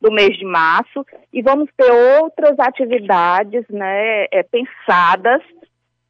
[0.00, 5.40] do mês de março, e vamos ter outras atividades, né, é, pensadas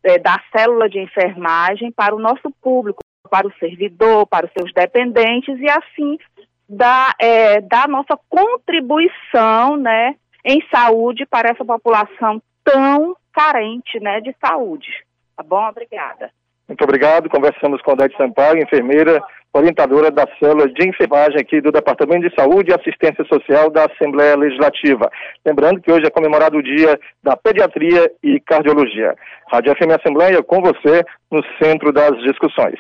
[0.05, 4.73] é, da célula de enfermagem para o nosso público, para o servidor, para os seus
[4.73, 6.19] dependentes, e assim
[6.67, 10.15] da, é, da nossa contribuição, né,
[10.47, 14.89] em saúde para essa população tão carente, né, de saúde.
[15.37, 15.69] Tá bom?
[15.69, 16.31] Obrigada.
[16.69, 17.29] Muito obrigado.
[17.29, 19.21] Conversamos com a Odete Sampaio, enfermeira,
[19.53, 24.37] orientadora da célula de enfermagem aqui do Departamento de Saúde e Assistência Social da Assembleia
[24.37, 25.11] Legislativa.
[25.45, 29.15] Lembrando que hoje é comemorado o Dia da Pediatria e Cardiologia.
[29.51, 32.79] Rádio FM Assembleia com você no centro das discussões.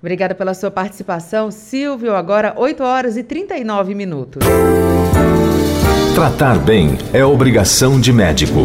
[0.00, 2.14] Obrigada pela sua participação, Silvio.
[2.14, 4.46] Agora 8 horas e 39 minutos.
[6.18, 8.62] Tratar bem é obrigação de médico.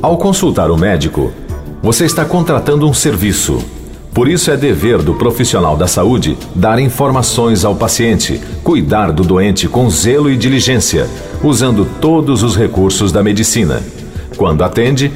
[0.00, 1.34] Ao consultar o médico,
[1.82, 3.58] você está contratando um serviço.
[4.14, 9.68] Por isso é dever do profissional da saúde dar informações ao paciente, cuidar do doente
[9.68, 11.06] com zelo e diligência,
[11.44, 13.82] usando todos os recursos da medicina.
[14.34, 15.12] Quando atende,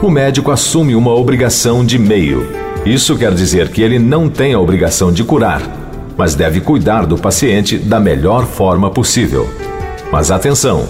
[0.00, 2.48] o médico assume uma obrigação de meio.
[2.86, 5.87] Isso quer dizer que ele não tem a obrigação de curar,
[6.18, 9.48] mas deve cuidar do paciente da melhor forma possível.
[10.10, 10.84] Mas atenção!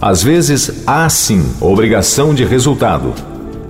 [0.00, 3.12] Às vezes há sim obrigação de resultado.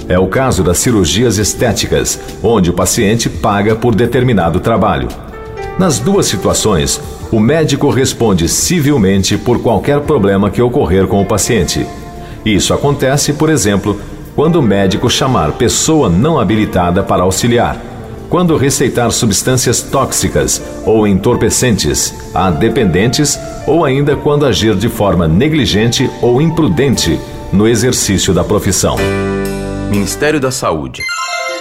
[0.07, 5.09] É o caso das cirurgias estéticas, onde o paciente paga por determinado trabalho.
[5.79, 7.01] Nas duas situações,
[7.31, 11.87] o médico responde civilmente por qualquer problema que ocorrer com o paciente.
[12.45, 13.99] Isso acontece, por exemplo,
[14.35, 17.92] quando o médico chamar pessoa não habilitada para auxiliar,
[18.33, 26.11] quando receitar substâncias tóxicas ou entorpecentes a dependentes ou ainda quando agir de forma negligente
[26.23, 27.21] ou imprudente
[27.53, 28.97] no exercício da profissão.
[29.91, 31.03] Ministério da Saúde.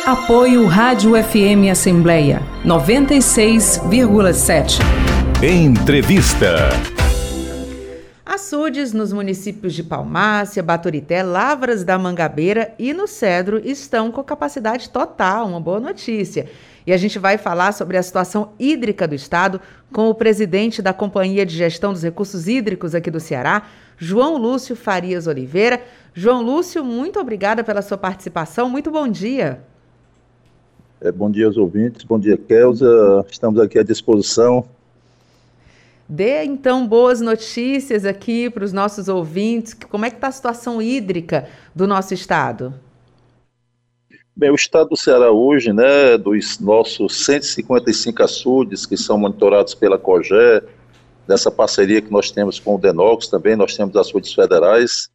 [0.06, 4.80] Apoio Rádio FM Assembleia 96,7.
[5.44, 6.70] Entrevista.
[8.52, 14.90] Açudes nos municípios de Palmácia, Baturité, Lavras da Mangabeira e no Cedro estão com capacidade
[14.90, 16.50] total, uma boa notícia.
[16.86, 19.62] E a gente vai falar sobre a situação hídrica do estado
[19.94, 24.76] com o presidente da Companhia de Gestão dos Recursos Hídricos aqui do Ceará, João Lúcio
[24.76, 25.82] Farias Oliveira.
[26.14, 28.70] João Lúcio, muito obrigada pela sua participação.
[28.70, 29.62] Muito bom dia.
[31.00, 33.26] É, bom dia aos ouvintes, bom dia, Kelza.
[33.32, 34.66] Estamos aqui à disposição
[36.08, 39.74] Dê então boas notícias aqui para os nossos ouvintes.
[39.74, 42.74] Como é que está a situação hídrica do nosso estado?
[44.36, 49.98] Bem, o estado do Ceará hoje, né, dos nossos 155 açudes que são monitorados pela
[49.98, 50.64] COGÉ,
[51.28, 55.10] dessa parceria que nós temos com o Denox também, nós temos açudes federais.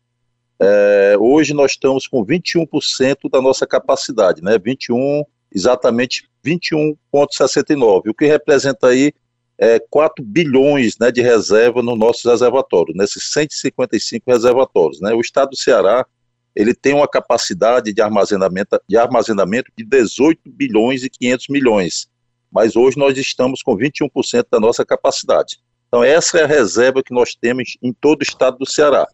[0.61, 8.27] É, hoje nós estamos com 21% da nossa capacidade, né, 21, exatamente 21,69, o que
[8.27, 9.13] representa aí
[9.59, 15.01] é, 4 bilhões né, de reserva no nosso reservatório, nesses 155 reservatórios.
[15.01, 15.15] Né?
[15.15, 16.07] O estado do Ceará
[16.55, 22.09] ele tem uma capacidade de armazenamento, de armazenamento de 18 bilhões e 500 milhões,
[22.51, 25.59] mas hoje nós estamos com 21% da nossa capacidade.
[25.87, 29.07] Então essa é a reserva que nós temos em todo o estado do Ceará.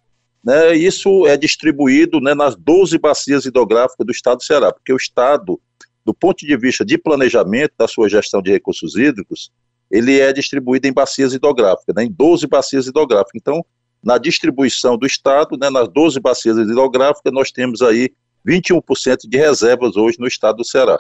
[0.45, 4.97] Né, isso é distribuído né, nas 12 bacias hidrográficas do estado do Ceará, porque o
[4.97, 5.61] estado,
[6.05, 9.51] do ponto de vista de planejamento da sua gestão de recursos hídricos,
[9.93, 13.35] ele é distribuído em bacias hidrográficas, né, em 12 bacias hidrográficas.
[13.37, 13.63] Então,
[14.03, 18.11] na distribuição do Estado, né, nas 12 bacias hidrográficas, nós temos aí
[18.45, 20.99] 21% de reservas hoje no estado do Ceará.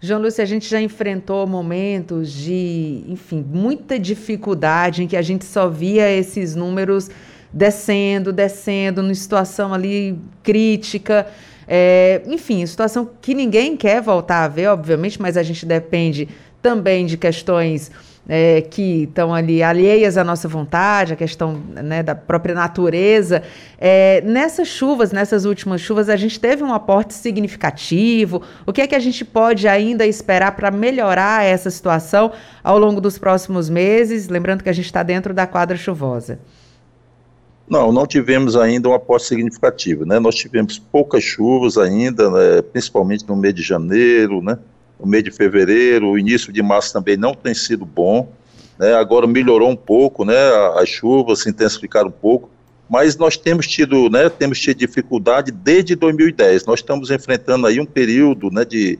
[0.00, 5.44] João Lúcio, a gente já enfrentou momentos de, enfim, muita dificuldade em que a gente
[5.44, 7.10] só via esses números
[7.52, 11.26] descendo, descendo, numa situação ali crítica.
[11.68, 16.26] É, enfim, situação que ninguém quer voltar a ver, obviamente, mas a gente depende
[16.62, 17.90] também de questões
[18.28, 23.42] é, que estão ali alheias à nossa vontade, a questão né, da própria natureza.
[23.78, 28.42] É, nessas chuvas, nessas últimas chuvas, a gente teve um aporte significativo.
[28.64, 33.00] O que é que a gente pode ainda esperar para melhorar essa situação ao longo
[33.00, 34.28] dos próximos meses?
[34.28, 36.38] Lembrando que a gente está dentro da quadra chuvosa.
[37.68, 40.18] Não, não tivemos ainda um aporte significativo, né?
[40.18, 42.62] Nós tivemos poucas chuvas ainda, né?
[42.62, 44.58] principalmente no mês de janeiro, né?
[45.02, 48.30] O mês de fevereiro, o início de março também não tem sido bom.
[48.78, 48.94] Né?
[48.94, 50.34] Agora melhorou um pouco, né?
[50.76, 52.48] As chuvas se intensificaram um pouco,
[52.88, 54.28] mas nós temos tido, né?
[54.28, 56.64] Temos tido dificuldade desde 2010.
[56.64, 58.64] Nós estamos enfrentando aí um período, né?
[58.64, 58.98] De,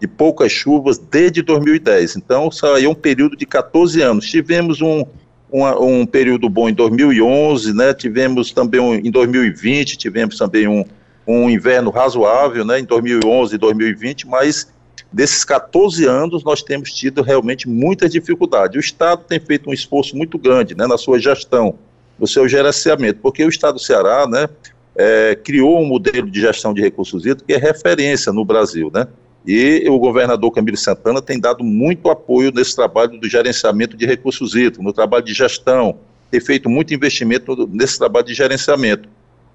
[0.00, 2.16] de poucas chuvas desde 2010.
[2.16, 4.26] Então, é um período de 14 anos.
[4.26, 5.04] Tivemos um,
[5.50, 7.94] um, um período bom em 2011, né?
[7.94, 10.84] Tivemos também um, em 2020, tivemos também um,
[11.26, 12.80] um inverno razoável, né?
[12.80, 14.70] Em 2011 e 2020, mas
[15.12, 18.76] desses 14 anos, nós temos tido realmente muitas dificuldades.
[18.76, 21.74] O Estado tem feito um esforço muito grande né, na sua gestão,
[22.18, 24.48] no seu gerenciamento, porque o Estado do Ceará né,
[24.96, 28.90] é, criou um modelo de gestão de recursos hídricos que é referência no Brasil.
[28.92, 29.06] Né?
[29.46, 34.54] E o governador Camilo Santana tem dado muito apoio nesse trabalho do gerenciamento de recursos
[34.54, 35.98] hídricos, no trabalho de gestão,
[36.30, 39.08] tem feito muito investimento nesse trabalho de gerenciamento.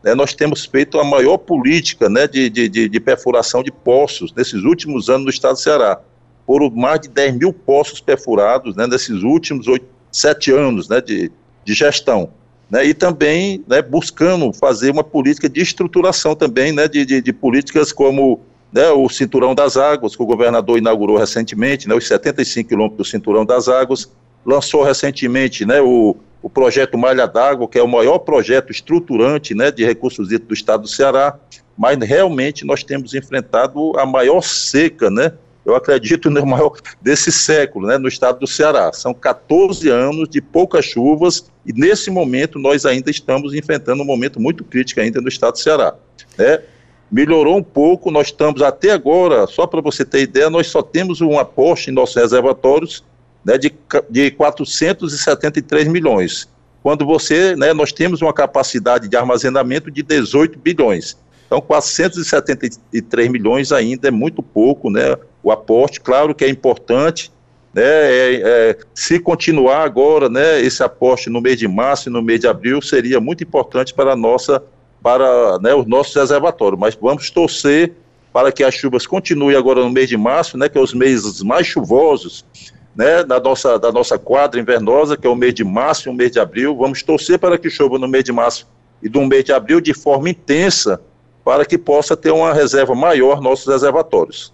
[0.03, 4.63] Né, nós temos feito a maior política né, de, de, de, perfuração de poços nesses
[4.63, 5.99] últimos anos no estado do Ceará.
[6.45, 11.31] Foram mais de 10 mil poços perfurados né, nesses últimos 8, 7 anos né, de,
[11.65, 12.29] de gestão.
[12.69, 17.33] Né, e também né, buscando fazer uma política de estruturação também, né, de, de, de
[17.33, 18.41] políticas como
[18.71, 23.09] né, o Cinturão das Águas, que o governador inaugurou recentemente, né, os 75 quilômetros do
[23.09, 24.09] Cinturão das Águas,
[24.47, 29.69] lançou recentemente né, o, o projeto Malha d'Água, que é o maior projeto estruturante né,
[29.69, 31.37] de recursos do estado do Ceará,
[31.77, 35.33] mas realmente nós temos enfrentado a maior seca, né,
[35.65, 36.71] eu acredito no maior
[37.01, 38.93] desse século, né, no estado do Ceará.
[38.93, 44.39] São 14 anos de poucas chuvas e nesse momento nós ainda estamos enfrentando um momento
[44.39, 45.93] muito crítico ainda no estado do Ceará.
[46.37, 46.61] Né?
[47.11, 51.19] Melhorou um pouco, nós estamos até agora, só para você ter ideia, nós só temos
[51.19, 53.03] um aporte em nossos reservatórios
[53.47, 53.73] né, de,
[54.09, 56.49] de 473 milhões.
[56.83, 61.17] Quando você, né, nós temos uma capacidade de armazenamento de 18 bilhões.
[61.45, 65.15] Então, 473 milhões ainda é muito pouco, né?
[65.41, 67.31] O aporte, claro que é importante,
[67.73, 67.83] né?
[67.83, 72.41] É, é, se continuar agora, né, esse aporte no mês de março e no mês
[72.41, 74.61] de abril seria muito importante para nossa,
[75.01, 76.77] para né, os nossos reservatórios.
[76.77, 77.93] Mas vamos torcer
[78.33, 81.41] para que as chuvas continuem agora no mês de março, né, que é os meses
[81.41, 82.43] mais chuvosos,
[82.97, 86.15] né, da, nossa, da nossa quadra invernosa, que é o mês de março e o
[86.15, 86.75] mês de abril.
[86.75, 88.67] Vamos torcer para que chova no mês de março
[89.03, 90.99] e do mês de abril de forma intensa,
[91.45, 94.51] para que possa ter uma reserva maior nossos reservatórios.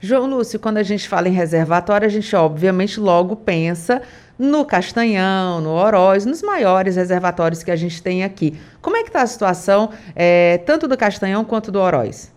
[0.00, 4.00] João Lúcio, quando a gente fala em reservatório, a gente obviamente logo pensa
[4.38, 8.58] no Castanhão, no Oroz, nos maiores reservatórios que a gente tem aqui.
[8.80, 12.32] Como é que está a situação, é, tanto do Castanhão quanto do Oroz?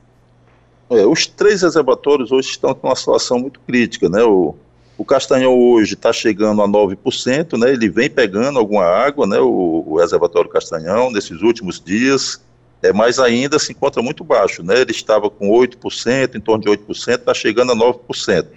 [0.89, 4.23] É, os três reservatórios hoje estão com uma situação muito crítica, né?
[4.23, 4.55] O,
[4.99, 7.71] o Castanhão hoje está chegando a 9%, né?
[7.71, 9.39] Ele vem pegando alguma água, né?
[9.39, 12.41] O, o reservatório Castanhão, nesses últimos dias,
[12.83, 14.81] é, mas ainda se encontra muito baixo, né?
[14.81, 18.47] Ele estava com 8%, em torno de 8%, está chegando a 9%.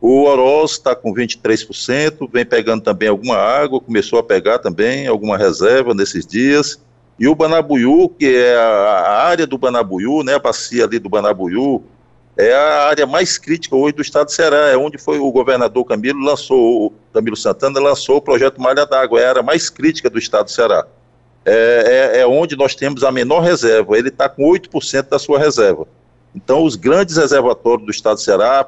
[0.00, 5.38] O Oroz está com 23%, vem pegando também alguma água, começou a pegar também alguma
[5.38, 6.80] reserva nesses dias.
[7.16, 11.08] E o Banabuiú, que é a, a área do Banabuiú, né, a bacia ali do
[11.08, 11.84] Banabuiú,
[12.36, 15.84] é a área mais crítica hoje do estado de Ceará, é onde foi o governador
[15.84, 20.18] Camilo lançou, Camilo Santana lançou o projeto Malha d'Água, é a área mais crítica do
[20.18, 20.86] estado de Ceará.
[21.44, 25.38] É, é, é onde nós temos a menor reserva, ele está com 8% da sua
[25.38, 25.86] reserva.
[26.34, 28.66] Então, os grandes reservatórios do estado de Ceará,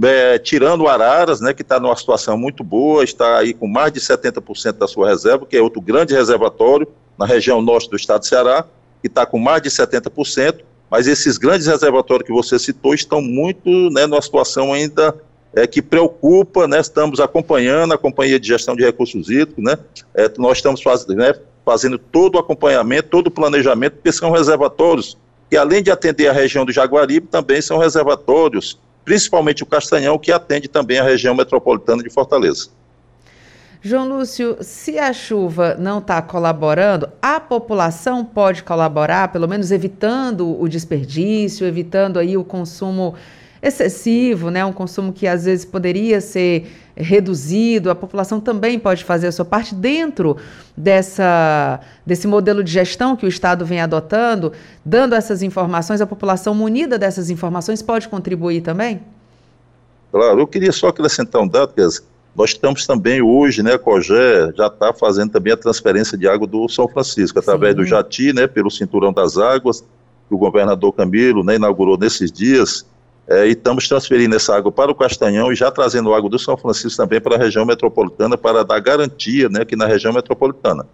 [0.00, 3.92] é, tirando o Araras, né, que está numa situação muito boa, está aí com mais
[3.92, 6.86] de 70% da sua reserva, que é outro grande reservatório
[7.18, 8.64] na região norte do estado de Ceará,
[9.00, 10.60] que está com mais de 70%,
[10.90, 15.14] mas esses grandes reservatórios que você citou estão muito né, numa situação ainda
[15.54, 19.78] é, que preocupa, né, estamos acompanhando a Companhia de Gestão de Recursos Hídricos, né,
[20.14, 21.34] é, nós estamos faz, né,
[21.64, 25.16] fazendo todo o acompanhamento, todo o planejamento, porque são reservatórios
[25.50, 30.30] que além de atender a região do Jaguaribe, também são reservatórios, principalmente o Castanhão, que
[30.30, 32.68] atende também a região metropolitana de Fortaleza.
[33.80, 40.60] João Lúcio, se a chuva não está colaborando, a população pode colaborar, pelo menos evitando
[40.60, 43.14] o desperdício, evitando aí o consumo
[43.62, 44.64] excessivo, né?
[44.64, 47.90] Um consumo que às vezes poderia ser reduzido.
[47.90, 50.36] A população também pode fazer a sua parte dentro
[50.76, 54.52] dessa desse modelo de gestão que o Estado vem adotando,
[54.84, 56.00] dando essas informações.
[56.00, 59.00] A população munida dessas informações pode contribuir também.
[60.10, 61.80] Claro, eu queria só acrescentar um dado, que
[62.38, 66.68] nós estamos também hoje, né, COGÉ já está fazendo também a transferência de água do
[66.68, 67.78] São Francisco, através Sim.
[67.78, 72.86] do Jati, né, pelo Cinturão das Águas, que o governador Camilo né, inaugurou nesses dias,
[73.26, 76.56] é, e estamos transferindo essa água para o Castanhão e já trazendo água do São
[76.56, 80.86] Francisco também para a região metropolitana, para dar garantia né, aqui na região metropolitana.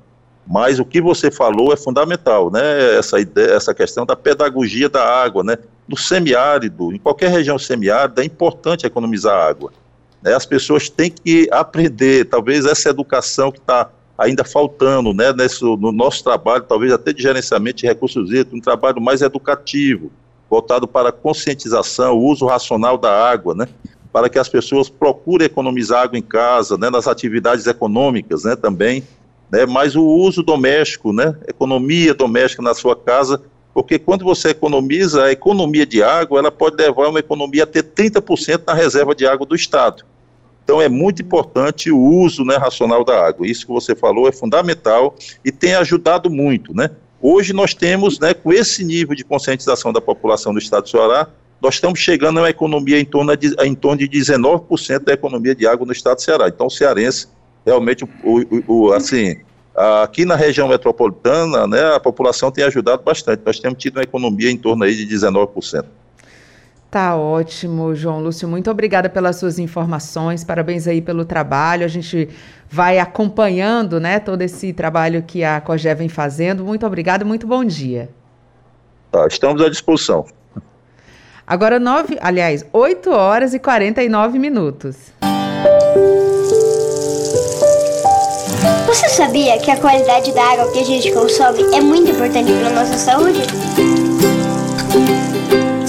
[0.47, 2.97] Mas o que você falou é fundamental, né?
[2.99, 5.57] Essa, ideia, essa questão da pedagogia da água, né?
[5.89, 9.73] No semiárido, em qualquer região semiárida, é importante economizar água.
[10.25, 10.35] Né?
[10.35, 15.93] As pessoas têm que aprender, talvez essa educação que está ainda faltando né, nesse, no
[15.93, 20.11] nosso trabalho, talvez até de gerenciamento de recursos hídricos, um trabalho mais educativo,
[20.49, 23.69] voltado para a conscientização, o uso racional da água, né,
[24.13, 29.03] para que as pessoas procurem economizar água em casa, né, nas atividades econômicas né, também,
[29.51, 33.43] né, mas o uso doméstico, né, economia doméstica na sua casa,
[33.75, 37.83] porque quando você economiza, a economia de água, ela pode levar uma economia a ter
[37.83, 40.05] 30% na reserva de água do Estado.
[40.65, 43.47] Então é muito importante o uso né, racional da água.
[43.47, 46.75] Isso que você falou é fundamental e tem ajudado muito.
[46.75, 46.91] Né?
[47.21, 51.29] Hoje nós temos, né, com esse nível de conscientização da população do estado do Ceará,
[51.61, 55.55] nós estamos chegando a uma economia em torno de, em torno de 19% da economia
[55.55, 56.49] de água no estado do Ceará.
[56.49, 57.29] Então o cearense,
[57.65, 59.37] realmente, o, o, o, assim,
[59.75, 63.43] Aqui na região metropolitana, né, a população tem ajudado bastante.
[63.45, 65.85] Nós temos tido uma economia em torno aí de 19%.
[66.95, 68.47] Tá ótimo, João Lúcio.
[68.47, 70.45] Muito obrigada pelas suas informações.
[70.45, 71.85] Parabéns aí pelo trabalho.
[71.85, 72.29] A gente
[72.71, 76.65] vai acompanhando, né, todo esse trabalho que a COGE vem fazendo.
[76.65, 78.11] Muito obrigada, muito bom dia.
[79.11, 80.25] Tá, estamos à disposição.
[81.45, 85.13] Agora nove, aliás, 8 horas e 49 minutos.
[88.87, 92.69] Você sabia que a qualidade da água que a gente consome é muito importante para
[92.69, 93.41] a nossa saúde?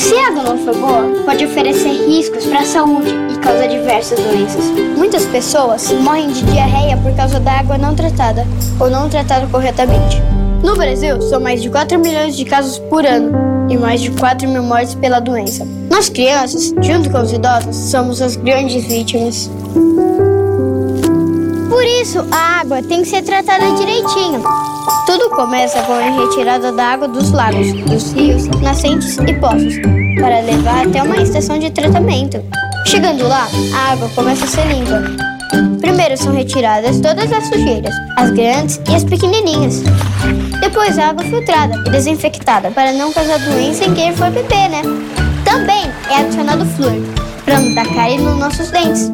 [0.06, 4.20] Se a água não for boa, pode oferecer riscos para a saúde e causar diversas
[4.20, 4.64] doenças.
[4.96, 8.46] Muitas pessoas morrem de diarreia por causa da água não tratada
[8.80, 10.22] ou não tratada corretamente.
[10.62, 13.32] No Brasil, são mais de 4 milhões de casos por ano
[13.68, 15.66] e mais de 4 mil mortes pela doença.
[15.90, 19.50] Nós crianças, junto com os idosos, somos as grandes vítimas.
[21.76, 24.42] Por isso, a água tem que ser tratada direitinho.
[25.06, 29.76] Tudo começa com a retirada da água dos lagos, dos rios, nascentes e poços,
[30.22, 32.42] para levar até uma estação de tratamento.
[32.86, 35.04] Chegando lá, a água começa a ser limpa.
[35.82, 39.84] Primeiro são retiradas todas as sujeiras, as grandes e as pequenininhas.
[40.62, 44.82] Depois a água filtrada e desinfectada para não causar doença em quem for beber, né?
[45.44, 47.02] Também é adicionado flúor
[47.44, 49.12] para não dar cárie nos nossos dentes.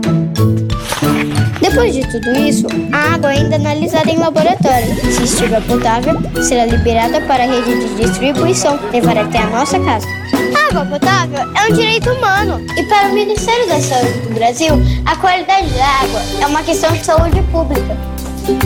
[1.72, 4.94] Depois de tudo isso, a água é ainda analisada em laboratório.
[5.10, 10.06] Se estiver potável, será liberada para a rede de distribuição, levar até a nossa casa.
[10.70, 14.74] Água potável é um direito humano e para o Ministério da Saúde do Brasil,
[15.06, 17.98] a qualidade da água é uma questão de saúde pública.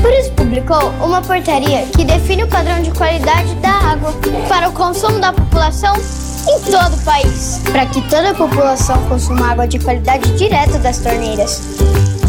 [0.02, 4.14] Por isso publicou uma portaria que define o padrão de qualidade da água
[4.50, 9.52] para o consumo da população em todo o país, para que toda a população consuma
[9.52, 11.62] água de qualidade direta das torneiras.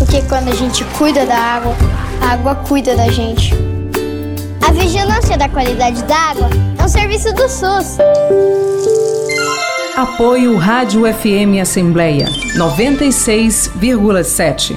[0.07, 1.75] Porque quando a gente cuida da água,
[2.23, 3.53] a água cuida da gente.
[4.65, 6.49] A vigilância da qualidade da água
[6.79, 7.99] é um serviço do SUS.
[9.97, 12.27] Apoio Rádio FM Assembleia
[12.57, 14.77] 96,7.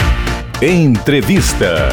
[0.63, 1.89] Entrevista.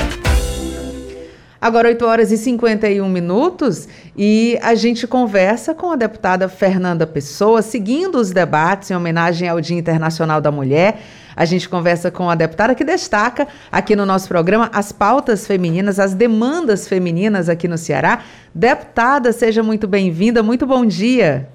[1.60, 7.60] Agora 8 horas e 51 minutos e a gente conversa com a deputada Fernanda Pessoa,
[7.60, 11.02] seguindo os debates em homenagem ao Dia Internacional da Mulher.
[11.36, 16.00] A gente conversa com a deputada que destaca aqui no nosso programa as pautas femininas,
[16.00, 18.24] as demandas femininas aqui no Ceará.
[18.54, 21.46] Deputada, seja muito bem-vinda, muito bom dia.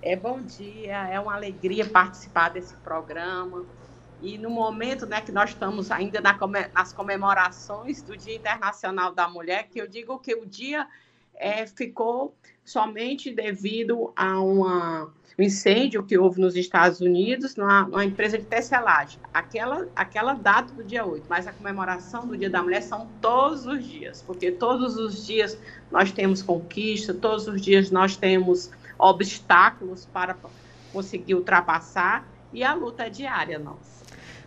[0.00, 3.64] É bom dia, é uma alegria participar desse programa.
[4.22, 6.38] E no momento né, que nós estamos ainda na,
[6.72, 10.86] nas comemorações do Dia Internacional da Mulher, que eu digo que o dia
[11.34, 12.32] é, ficou
[12.66, 18.44] somente devido a uma o incêndio que houve nos Estados Unidos, numa, numa, empresa de
[18.44, 19.18] tecelagem.
[19.34, 23.66] Aquela, aquela data do dia 8, mas a comemoração do Dia da Mulher são todos
[23.66, 25.58] os dias, porque todos os dias
[25.92, 30.34] nós temos conquista, todos os dias nós temos obstáculos para
[30.90, 33.96] conseguir ultrapassar e a luta é diária nossa.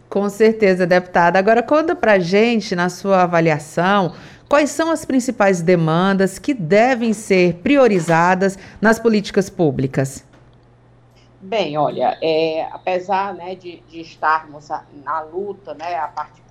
[0.09, 1.37] Com certeza, deputada.
[1.37, 4.15] Agora conta para gente, na sua avaliação,
[4.49, 10.25] quais são as principais demandas que devem ser priorizadas nas políticas públicas?
[11.39, 14.67] Bem, olha, é, apesar né, de, de, estarmos
[15.05, 16.41] na luta, né, a partir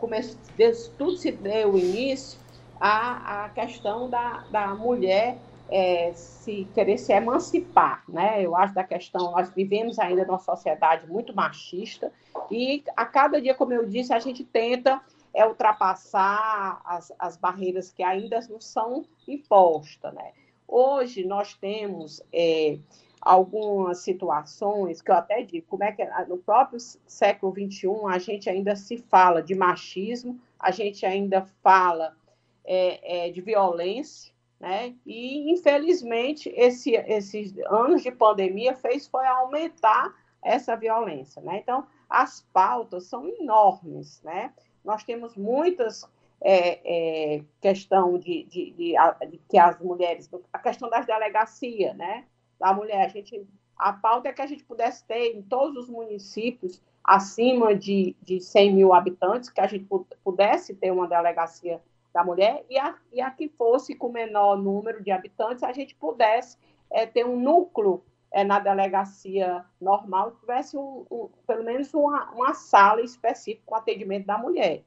[0.57, 2.39] de tudo se deu início
[2.81, 5.37] a questão da, da mulher
[5.71, 8.43] é, se querer se emancipar, né?
[8.43, 12.11] Eu acho da questão, nós vivemos ainda numa sociedade muito machista
[12.51, 15.01] e a cada dia, como eu disse, a gente tenta
[15.39, 20.33] é ultrapassar as, as barreiras que ainda não são impostas, né?
[20.67, 22.81] Hoje nós temos é,
[23.21, 28.51] algumas situações que eu até digo, como é que no próprio século XXI a gente
[28.51, 32.17] ainda se fala de machismo, a gente ainda fala
[32.65, 34.93] é, é, de violência, né?
[35.07, 40.13] E infelizmente esse, esses anos de pandemia fez foi aumentar
[40.43, 41.59] essa violência, né?
[41.59, 44.53] Então as pautas são enormes, né?
[44.89, 46.09] Nós temos muitas
[46.41, 48.95] é, é, questão de, de, de,
[49.31, 52.25] de, que as mulheres, a questão das delegacias, né?
[52.59, 53.05] da mulher.
[53.05, 57.75] A, gente, a pauta é que a gente pudesse ter em todos os municípios acima
[57.75, 59.87] de, de 100 mil habitantes, que a gente
[60.25, 61.83] pudesse ter uma delegacia
[62.15, 65.95] da mulher, e a, e a que fosse com menor número de habitantes, a gente
[65.97, 66.57] pudesse
[66.91, 72.55] é, ter um núcleo é, na delegacia normal, tivesse um, um, pelo menos uma, uma
[72.55, 74.83] sala específica com atendimento da mulher.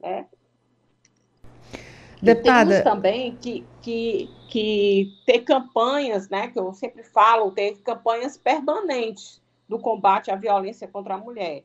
[0.00, 0.26] Né?
[2.20, 2.70] Deputada...
[2.70, 9.42] temos também que, que, que ter campanhas, né, que eu sempre falo, ter campanhas permanentes
[9.68, 11.64] do combate à violência contra a mulher.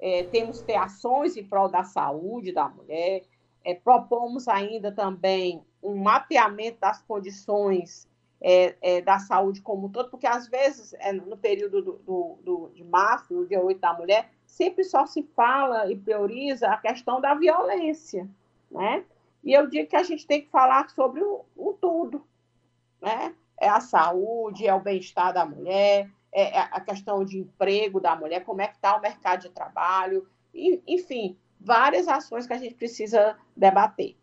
[0.00, 3.24] É, temos que ter ações em prol da saúde da mulher,
[3.64, 8.08] É, propomos ainda também um mapeamento das condições
[8.40, 12.38] é, é, da saúde como um todo, porque às vezes, é, no período do, do,
[12.42, 16.76] do, de março, no dia 8 da mulher, sempre só se fala e prioriza a
[16.76, 18.28] questão da violência,
[18.70, 19.04] né?
[19.42, 22.24] E eu digo que a gente tem que falar sobre o, o tudo,
[23.00, 23.34] né?
[23.60, 28.14] É a saúde, é o bem-estar da mulher, é, é a questão de emprego da
[28.14, 32.58] mulher, como é que está o mercado de trabalho, e, enfim, várias ações que a
[32.58, 34.16] gente precisa debater.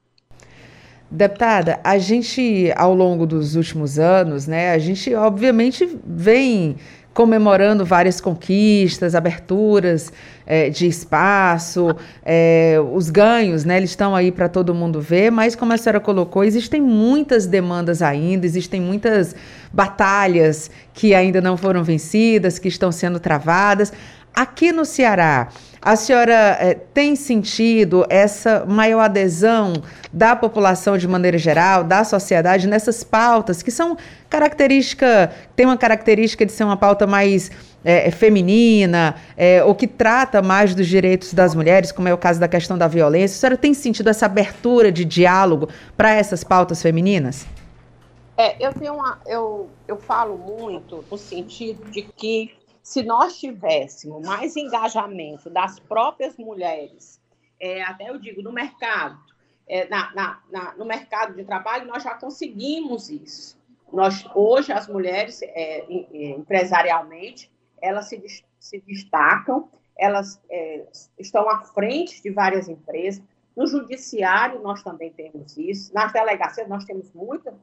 [1.15, 6.75] Deputada, a gente, ao longo dos últimos anos, né, a gente obviamente vem
[7.13, 10.11] comemorando várias conquistas, aberturas
[10.45, 11.95] é, de espaço,
[12.25, 16.01] é, os ganhos, né, eles estão aí para todo mundo ver, mas como a senhora
[16.01, 19.33] colocou, existem muitas demandas ainda, existem muitas
[19.71, 23.93] batalhas que ainda não foram vencidas, que estão sendo travadas.
[24.35, 25.47] Aqui no Ceará,
[25.81, 29.71] a senhora é, tem sentido essa maior adesão
[30.11, 33.95] da população de maneira geral, da sociedade, nessas pautas que são
[34.29, 37.49] característica, tem uma característica de ser uma pauta mais
[37.83, 42.39] é, feminina, é, ou que trata mais dos direitos das mulheres, como é o caso
[42.39, 43.37] da questão da violência.
[43.37, 47.45] A senhora tem sentido essa abertura de diálogo para essas pautas femininas?
[48.37, 52.51] É, eu tenho uma, eu, eu falo muito no sentido de que
[52.85, 57.19] se nós tivéssemos mais engajamento das próprias mulheres,
[57.59, 59.17] é, até eu digo, no mercado,
[59.67, 63.57] é, na, na, na, no mercado de trabalho, nós já conseguimos isso.
[63.91, 68.21] Nós, hoje, as mulheres, é, empresarialmente, elas se,
[68.59, 69.67] se destacam,
[69.97, 70.85] elas é,
[71.17, 73.23] estão à frente de várias empresas.
[73.57, 75.91] No judiciário, nós também temos isso.
[75.91, 77.55] Nas delegacias, nós temos muitas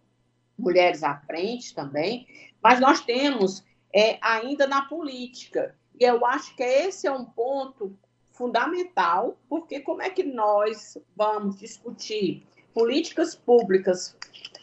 [0.59, 2.27] mulheres à frente também.
[2.61, 3.65] Mas nós temos
[3.95, 5.75] é, ainda na política.
[5.99, 7.97] E eu acho que esse é um ponto
[8.31, 14.17] fundamental, porque como é que nós vamos discutir políticas públicas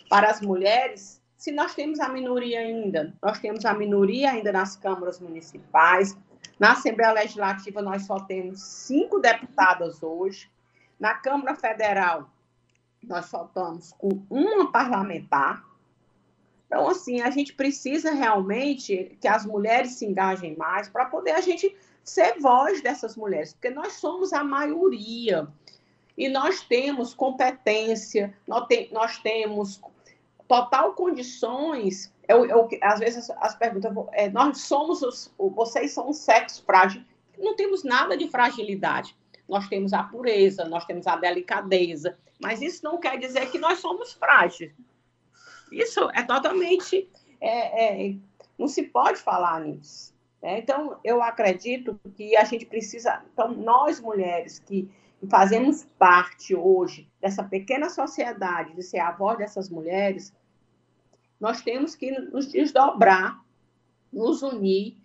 [0.10, 3.14] para as mulheres se nós temos a minoria ainda?
[3.22, 6.18] Nós temos a minoria ainda nas câmaras municipais,
[6.60, 10.50] na Assembleia Legislativa nós só temos cinco deputadas hoje,
[11.00, 12.30] na Câmara Federal
[13.04, 15.64] nós só estamos com uma parlamentar,
[16.70, 21.42] então, assim, a gente precisa realmente que as mulheres se engajem mais para poder a
[21.42, 25.48] gente ser voz dessas mulheres, porque nós somos a maioria
[26.16, 29.82] e nós temos competência, nós, nós temos
[30.48, 32.14] total condições.
[32.28, 37.04] Eu, eu, às vezes as perguntas, é, nós somos os, vocês são um sexo frágil.
[37.36, 39.18] Não temos nada de fragilidade.
[39.48, 43.80] Nós temos a pureza, nós temos a delicadeza, mas isso não quer dizer que nós
[43.80, 44.72] somos frágeis.
[45.72, 47.10] Isso é totalmente.
[47.42, 48.16] É, é,
[48.58, 50.14] não se pode falar nisso.
[50.42, 50.60] Né?
[50.60, 53.24] Então, eu acredito que a gente precisa.
[53.34, 54.90] Então, nós mulheres que
[55.30, 60.34] fazemos parte hoje dessa pequena sociedade, de ser a voz dessas mulheres,
[61.40, 63.42] nós temos que nos desdobrar,
[64.12, 64.98] nos unir,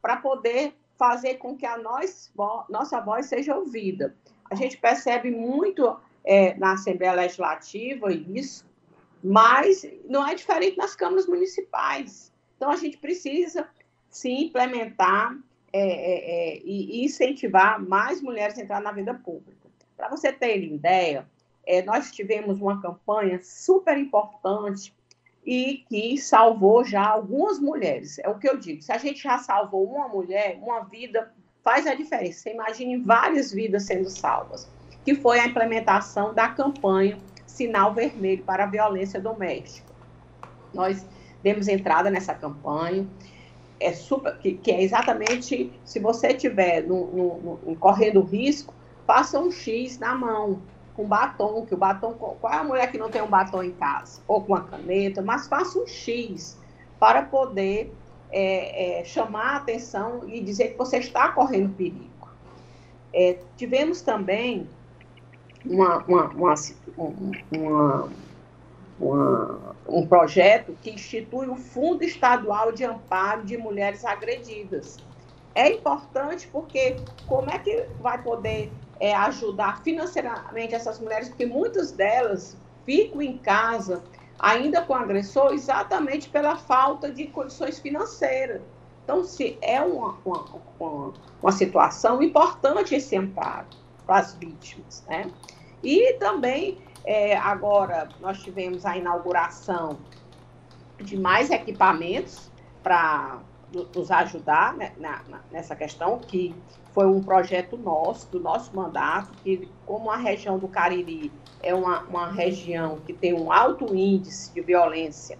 [0.00, 2.32] para poder fazer com que a nós,
[2.68, 4.14] nossa voz seja ouvida.
[4.50, 8.64] A gente percebe muito é, na Assembleia Legislativa isso,
[9.22, 12.32] mas não é diferente nas câmaras municipais.
[12.56, 13.68] Então, a gente precisa,
[14.08, 15.36] sim, implementar
[15.72, 19.68] é, é, é, e incentivar mais mulheres a entrar na vida pública.
[19.96, 21.26] Para você ter ideia,
[21.64, 24.94] é, nós tivemos uma campanha super importante
[25.44, 28.18] e que salvou já algumas mulheres.
[28.18, 31.86] É o que eu digo, se a gente já salvou uma mulher, uma vida faz
[31.86, 32.40] a diferença.
[32.40, 34.68] Você imagine várias vidas sendo salvas,
[35.04, 37.18] que foi a implementação da campanha
[37.52, 39.92] sinal vermelho para a violência doméstica.
[40.72, 41.06] Nós
[41.42, 43.06] demos entrada nessa campanha,
[43.78, 48.72] é super, que, que é exatamente se você tiver no, no, no, correndo risco,
[49.06, 50.62] faça um X na mão,
[50.94, 53.72] com batom, que o batom, qual é a mulher que não tem um batom em
[53.72, 54.20] casa?
[54.26, 56.58] Ou com a caneta, mas faça um X
[56.98, 57.92] para poder
[58.30, 62.28] é, é, chamar a atenção e dizer que você está correndo perigo.
[63.12, 64.68] É, tivemos também
[65.64, 66.54] uma, uma, uma,
[67.50, 68.08] uma,
[69.00, 74.98] uma, um projeto que institui o Fundo Estadual de Amparo de Mulheres Agredidas.
[75.54, 76.96] É importante porque
[77.26, 81.28] como é que vai poder é, ajudar financeiramente essas mulheres?
[81.28, 84.02] Porque muitas delas ficam em casa
[84.38, 88.60] ainda com agressor exatamente pela falta de condições financeiras.
[89.04, 90.44] Então, se é uma, uma,
[90.78, 93.66] uma, uma situação importante esse amparo
[94.06, 95.30] para as vítimas, né?
[95.82, 99.98] E também, é, agora, nós tivemos a inauguração
[100.98, 102.50] de mais equipamentos
[102.82, 103.40] para
[103.94, 106.54] nos ajudar né, na, na, nessa questão, que
[106.92, 112.02] foi um projeto nosso, do nosso mandato, que como a região do Cariri é uma,
[112.02, 115.38] uma região que tem um alto índice de violência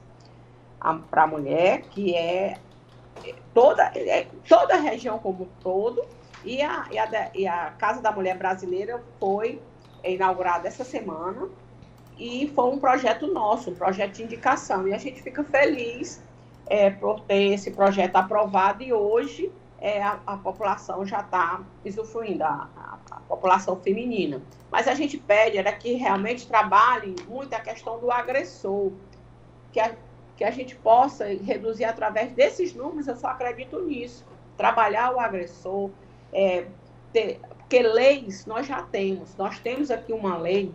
[1.10, 2.58] para a mulher, que é
[3.52, 6.02] toda, é, toda a região como um todo,
[6.44, 9.60] e a, e, a, e a Casa da Mulher Brasileira foi
[10.10, 11.48] inaugurada essa semana,
[12.18, 16.22] e foi um projeto nosso, um projeto de indicação, e a gente fica feliz
[16.66, 19.50] é, por ter esse projeto aprovado, e hoje
[19.80, 24.40] é, a, a, população já está usufruindo, a, a, a, população feminina.
[24.70, 28.92] Mas a gente pede era que realmente trabalhe muito a questão do agressor,
[29.72, 29.96] que a,
[30.36, 34.24] que a gente possa reduzir através desses números, eu só acredito nisso.
[34.56, 35.90] Trabalhar o agressor,
[36.32, 36.66] é,
[37.12, 37.40] ter,
[37.72, 39.34] porque leis nós já temos.
[39.38, 40.70] Nós temos aqui uma lei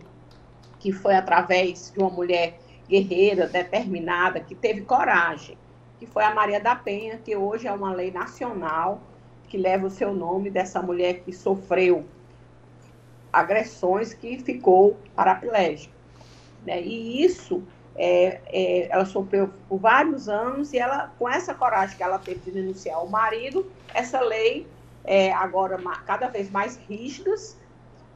[0.80, 5.56] que foi através de uma mulher guerreira, determinada, que teve coragem,
[6.00, 9.00] que foi a Maria da Penha, que hoje é uma lei nacional
[9.46, 12.04] que leva o seu nome dessa mulher que sofreu
[13.32, 15.94] agressões, que ficou paraplégica.
[16.66, 16.82] Né?
[16.82, 17.62] E isso
[17.94, 22.40] é, é, ela sofreu por vários anos e ela, com essa coragem que ela teve
[22.40, 24.66] de denunciar o marido, essa lei
[25.08, 27.56] é agora cada vez mais rígidas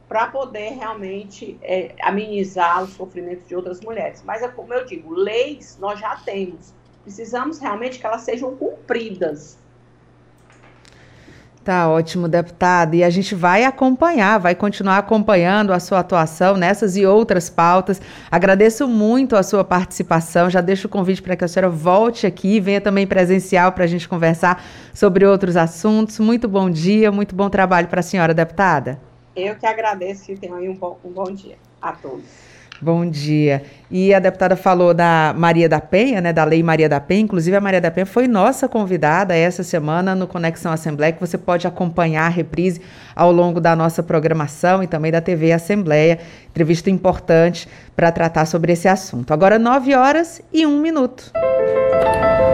[0.07, 4.21] para poder realmente é, amenizar o sofrimento de outras mulheres.
[4.23, 6.71] Mas é como eu digo, leis nós já temos.
[7.01, 9.57] Precisamos realmente que elas sejam cumpridas.
[11.63, 12.93] Tá ótimo, deputado.
[12.93, 18.01] E a gente vai acompanhar, vai continuar acompanhando a sua atuação nessas e outras pautas.
[18.29, 20.49] Agradeço muito a sua participação.
[20.49, 23.87] Já deixo o convite para que a senhora volte aqui, venha também presencial para a
[23.87, 24.61] gente conversar
[24.93, 26.19] sobre outros assuntos.
[26.19, 28.99] Muito bom dia, muito bom trabalho para a senhora, deputada.
[29.33, 32.52] Eu que agradeço e tenham aí um bom, um bom dia a todos.
[32.81, 33.63] Bom dia.
[33.89, 37.21] E a deputada falou da Maria da Penha, né, da Lei Maria da Penha.
[37.21, 41.37] Inclusive, a Maria da Penha foi nossa convidada essa semana no Conexão Assembleia, que você
[41.37, 42.81] pode acompanhar a reprise
[43.15, 46.19] ao longo da nossa programação e também da TV Assembleia.
[46.49, 49.33] Entrevista importante para tratar sobre esse assunto.
[49.33, 51.31] Agora, 9 horas e 1 minuto.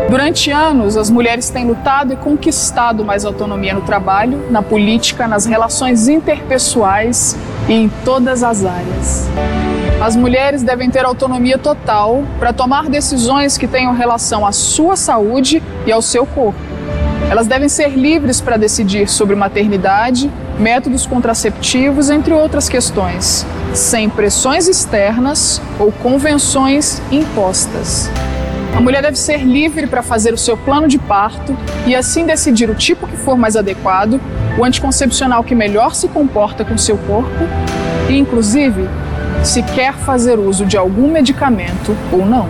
[0.10, 5.46] Durante anos, as mulheres têm lutado e conquistado mais autonomia no trabalho, na política, nas
[5.46, 9.30] relações interpessoais e em todas as áreas.
[10.02, 15.62] As mulheres devem ter autonomia total para tomar decisões que tenham relação à sua saúde
[15.86, 16.58] e ao seu corpo.
[17.30, 24.70] Elas devem ser livres para decidir sobre maternidade, métodos contraceptivos, entre outras questões, sem pressões
[24.70, 28.10] externas ou convenções impostas.
[28.74, 32.70] A mulher deve ser livre para fazer o seu plano de parto e assim decidir
[32.70, 34.20] o tipo que for mais adequado,
[34.58, 37.44] o anticoncepcional que melhor se comporta com seu corpo
[38.10, 38.88] e, inclusive,
[39.44, 42.50] se quer fazer uso de algum medicamento ou não.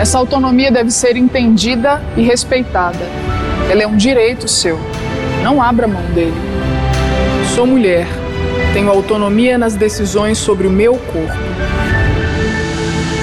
[0.00, 2.98] Essa autonomia deve ser entendida e respeitada.
[3.70, 4.78] Ela é um direito seu.
[5.42, 6.34] Não abra mão dele.
[7.54, 8.06] Sou mulher.
[8.72, 11.38] Tenho autonomia nas decisões sobre o meu corpo.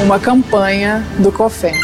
[0.03, 1.76] Uma campanha do COFEM.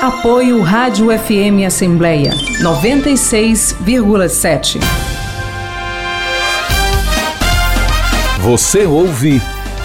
[0.00, 4.80] Apoio Rádio FM Assembleia 96,7.
[8.40, 9.40] Você ouve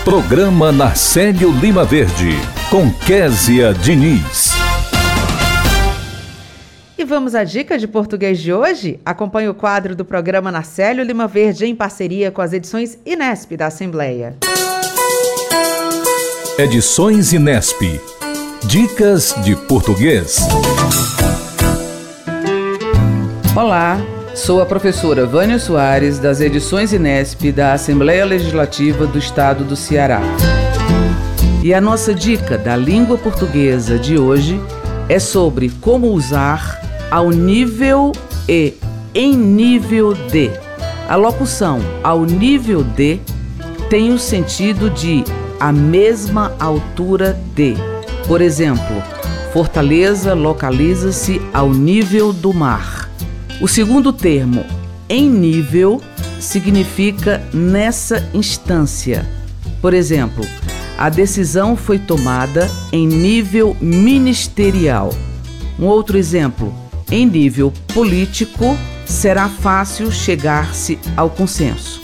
[0.08, 2.30] Programa Narcélio Lima Verde,
[2.70, 4.54] com Késia Diniz.
[6.98, 9.02] E vamos à dica de português de hoje?
[9.06, 13.68] Acompanhe o quadro do programa Narcélio Lima Verde em parceria com as edições Inesp da
[13.68, 14.38] Assembleia.
[16.58, 18.00] Edições Inesp.
[18.64, 20.38] Dicas de português.
[23.54, 24.00] Olá,
[24.38, 30.22] Sou a professora Vânia Soares, das edições Inesp da Assembleia Legislativa do Estado do Ceará.
[31.64, 34.62] E a nossa dica da língua portuguesa de hoje
[35.10, 36.80] é sobre como usar
[37.10, 38.12] ao nível
[38.48, 38.76] e
[39.16, 40.52] em nível de.
[41.10, 43.20] A locução ao nível de
[43.90, 45.24] tem o sentido de
[45.60, 47.74] a mesma altura de.
[48.28, 49.04] Por exemplo,
[49.52, 53.07] Fortaleza localiza-se ao nível do mar.
[53.60, 54.64] O segundo termo,
[55.10, 56.00] em nível,
[56.40, 59.28] significa nessa instância.
[59.82, 60.46] Por exemplo,
[60.96, 65.12] a decisão foi tomada em nível ministerial.
[65.80, 66.72] Um outro exemplo,
[67.10, 68.78] em nível político,
[69.08, 72.00] será fácil chegar-se ao consenso.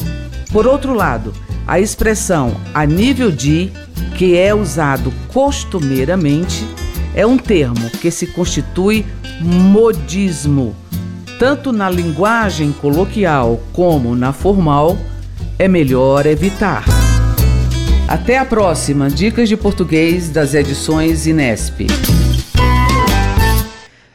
[0.51, 1.36] Por outro lado,
[1.68, 3.72] a expressão a nível de,
[4.18, 6.66] que é usado costumeiramente,
[7.14, 9.06] é um termo que se constitui
[9.39, 10.76] modismo
[11.40, 14.98] tanto na linguagem coloquial como na formal,
[15.58, 16.84] é melhor evitar.
[18.08, 21.88] Até a próxima Dicas de Português das edições Inesp.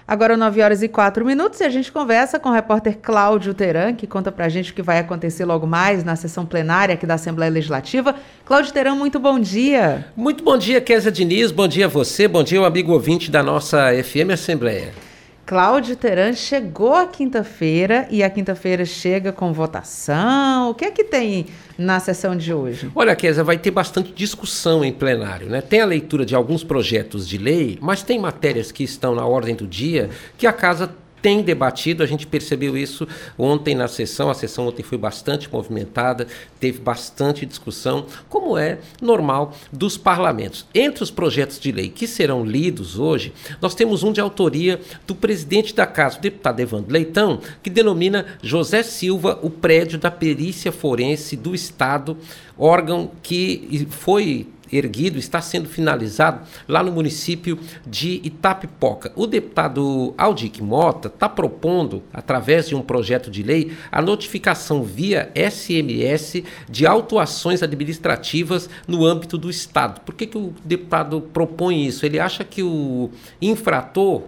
[0.06, 3.92] Agora 9 horas e 4 minutos e a gente conversa com o repórter Cláudio Teran,
[3.94, 7.14] que conta pra gente o que vai acontecer logo mais na sessão plenária aqui da
[7.14, 8.14] Assembleia Legislativa.
[8.46, 10.06] Cláudio Teran, muito bom dia.
[10.16, 13.42] Muito bom dia, Kézia Diniz, bom dia a você, bom dia o amigo ouvinte da
[13.42, 15.07] nossa FM Assembleia.
[15.48, 20.68] Cláudio Teran chegou a quinta-feira e a quinta-feira chega com votação.
[20.68, 21.46] O que é que tem
[21.78, 22.90] na sessão de hoje?
[22.94, 25.62] Olha, Kézia, vai ter bastante discussão em plenário, né?
[25.62, 29.54] Tem a leitura de alguns projetos de lei, mas tem matérias que estão na ordem
[29.54, 33.06] do dia que a casa tem debatido, a gente percebeu isso
[33.36, 36.26] ontem na sessão, a sessão ontem foi bastante movimentada,
[36.60, 40.66] teve bastante discussão, como é normal dos parlamentos.
[40.74, 45.14] Entre os projetos de lei que serão lidos hoje, nós temos um de autoria do
[45.14, 50.72] presidente da Casa, o deputado Evandro Leitão, que denomina José Silva o prédio da perícia
[50.72, 52.16] forense do Estado,
[52.56, 59.12] órgão que foi erguido, está sendo finalizado lá no município de Itapipoca.
[59.16, 65.30] O deputado Aldic Mota está propondo, através de um projeto de lei, a notificação via
[65.34, 70.00] SMS de autuações administrativas no âmbito do Estado.
[70.00, 72.04] Por que, que o deputado propõe isso?
[72.04, 73.10] Ele acha que o
[73.40, 74.22] infrator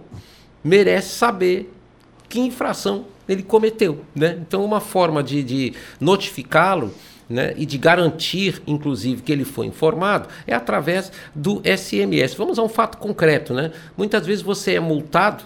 [0.63, 1.71] merece saber
[2.29, 4.01] que infração ele cometeu.
[4.15, 4.37] Né?
[4.41, 6.93] Então, uma forma de, de notificá-lo
[7.31, 12.35] né, e de garantir, inclusive, que ele foi informado, é através do SMS.
[12.35, 13.53] Vamos a um fato concreto.
[13.53, 13.71] Né?
[13.97, 15.43] Muitas vezes você é multado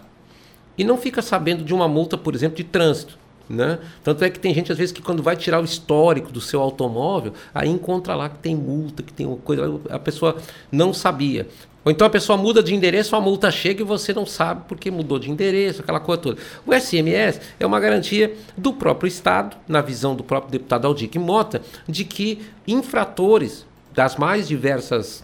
[0.78, 3.18] e não fica sabendo de uma multa, por exemplo, de trânsito.
[3.48, 3.78] Né?
[4.04, 6.60] Tanto é que tem gente, às vezes, que quando vai tirar o histórico do seu
[6.60, 10.38] automóvel, aí encontra lá que tem multa, que tem uma coisa, a pessoa
[10.72, 11.48] não sabia.
[11.86, 14.90] Ou então a pessoa muda de endereço, a multa chega e você não sabe porque
[14.90, 16.42] mudou de endereço, aquela coisa toda.
[16.66, 21.62] O SMS é uma garantia do próprio Estado, na visão do próprio deputado Aldir Mota,
[21.88, 25.24] de que infratores das mais diversas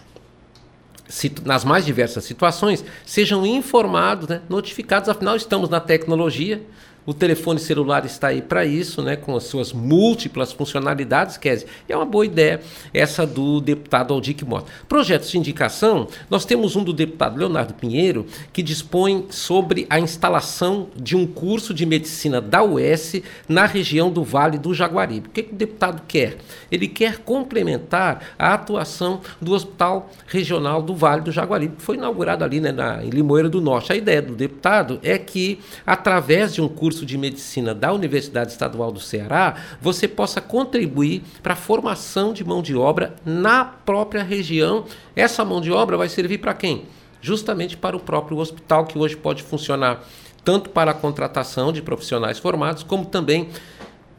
[1.43, 6.64] nas mais diversas situações, sejam informados, né, notificados, afinal estamos na tecnologia,
[7.05, 11.67] o telefone celular está aí para isso, né, com as suas múltiplas funcionalidades, Kézia.
[11.89, 12.61] É uma boa ideia
[12.93, 14.71] essa do deputado Aldic Mota.
[14.87, 20.89] Projetos de indicação, nós temos um do deputado Leonardo Pinheiro, que dispõe sobre a instalação
[20.95, 25.27] de um curso de medicina da UES na região do Vale do Jaguaribe.
[25.27, 26.37] O que, que o deputado quer?
[26.71, 32.43] Ele quer complementar a atuação do Hospital Regional do Vale do Jaguaribe, que foi inaugurado
[32.43, 33.91] ali né, na, em Limoeiro do Norte.
[33.91, 38.51] A ideia do deputado é que, através de um curso curso de medicina da Universidade
[38.51, 44.21] Estadual do Ceará, você possa contribuir para a formação de mão de obra na própria
[44.21, 44.83] região.
[45.15, 46.83] Essa mão de obra vai servir para quem?
[47.21, 50.03] Justamente para o próprio hospital, que hoje pode funcionar
[50.43, 53.47] tanto para a contratação de profissionais formados, como também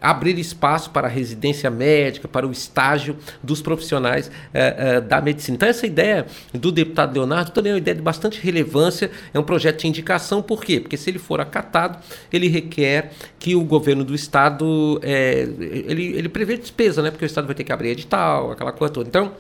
[0.03, 5.55] abrir espaço para a residência médica, para o estágio dos profissionais eh, eh, da medicina.
[5.55, 9.45] Então, essa ideia do deputado Leonardo também é uma ideia de bastante relevância, é um
[9.45, 10.81] projeto de indicação, por quê?
[10.81, 11.99] Porque se ele for acatado,
[12.33, 15.49] ele requer que o governo do estado, eh,
[15.87, 17.11] ele, ele prevê despesa, né?
[17.11, 19.09] porque o estado vai ter que abrir edital, aquela coisa toda.
[19.09, 19.33] Então,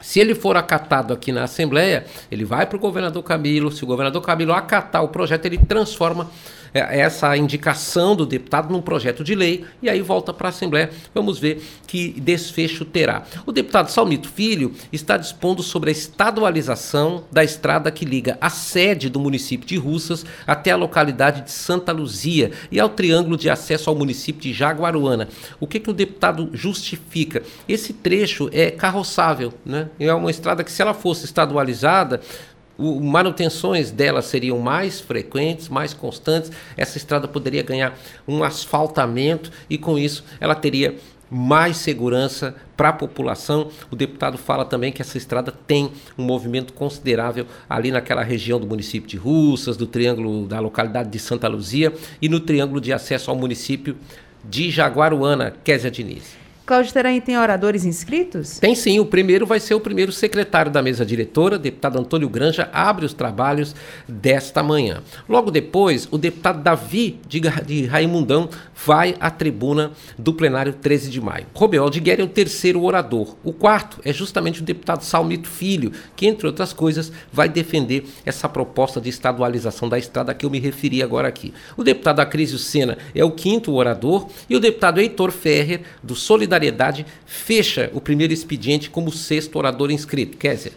[0.00, 3.72] se ele for acatado aqui na Assembleia, ele vai para o governador Camilo.
[3.72, 6.30] Se o governador Camilo acatar o projeto, ele transforma
[6.65, 10.90] é, essa indicação do deputado num projeto de lei e aí volta para a Assembleia.
[11.14, 13.24] Vamos ver que desfecho terá.
[13.44, 19.08] O deputado Salmito Filho está dispondo sobre a estadualização da estrada que liga a sede
[19.08, 23.90] do município de Russas até a localidade de Santa Luzia e ao triângulo de acesso
[23.90, 25.28] ao município de Jaguaruana.
[25.60, 27.42] O que, que o deputado justifica?
[27.68, 29.88] Esse trecho é carroçável, né?
[29.98, 32.20] É uma estrada que, se ela fosse estadualizada,
[32.78, 36.50] o, manutenções dela seriam mais frequentes, mais constantes.
[36.76, 40.96] Essa estrada poderia ganhar um asfaltamento e, com isso, ela teria
[41.30, 43.68] mais segurança para a população.
[43.90, 48.66] O deputado fala também que essa estrada tem um movimento considerável ali naquela região do
[48.66, 53.30] município de Russas, do triângulo da localidade de Santa Luzia e no triângulo de acesso
[53.30, 53.96] ao município
[54.44, 56.45] de Jaguaruana, Késia Diniz.
[56.66, 58.58] Cláudio Teran tem oradores inscritos?
[58.58, 58.98] Tem sim.
[58.98, 63.14] O primeiro vai ser o primeiro secretário da mesa diretora, deputado Antônio Granja, abre os
[63.14, 63.72] trabalhos
[64.08, 65.00] desta manhã.
[65.28, 68.48] Logo depois, o deputado Davi de, Raimundão
[68.84, 71.46] vai à tribuna do plenário 13 de maio.
[71.54, 73.36] Roberto de Guerra é o terceiro orador.
[73.44, 78.48] O quarto é justamente o deputado Salmito Filho, que, entre outras coisas, vai defender essa
[78.48, 81.54] proposta de estadualização da estrada que eu me referi agora aqui.
[81.76, 86.55] O deputado Acrísio Sena é o quinto orador e o deputado Heitor Ferrer, do Solidariedade
[86.56, 90.36] Solidariedade fecha o primeiro expediente como sexto orador inscrito.
[90.36, 90.72] Kézia.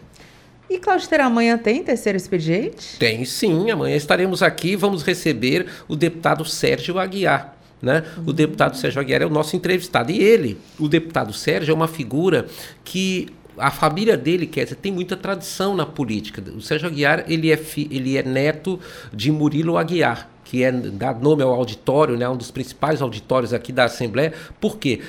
[0.69, 2.97] E Cláudio Ter, amanhã tem terceiro expediente?
[2.99, 7.55] Tem sim, amanhã estaremos aqui vamos receber o deputado Sérgio Aguiar.
[7.82, 8.03] Né?
[8.17, 8.23] Uhum.
[8.27, 10.11] O deputado Sérgio Aguiar é o nosso entrevistado.
[10.11, 12.45] E ele, o deputado Sérgio, é uma figura
[12.84, 16.43] que a família dele, quer dizer, tem muita tradição na política.
[16.51, 18.80] O Sérgio Aguiar, ele é, fi, ele é neto
[19.13, 23.71] de Murilo Aguiar, que é dá nome ao auditório, né, um dos principais auditórios aqui
[23.71, 24.34] da Assembleia.
[24.59, 25.01] Por quê?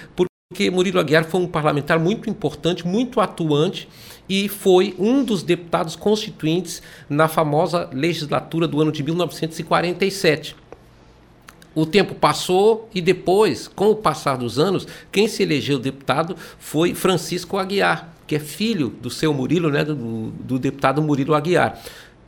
[0.52, 3.88] Porque Murilo Aguiar foi um parlamentar muito importante, muito atuante
[4.28, 10.56] e foi um dos deputados constituintes na famosa legislatura do ano de 1947.
[11.72, 16.96] O tempo passou e depois, com o passar dos anos, quem se elegeu deputado foi
[16.96, 21.80] Francisco Aguiar, que é filho do seu Murilo, né, do, do deputado Murilo Aguiar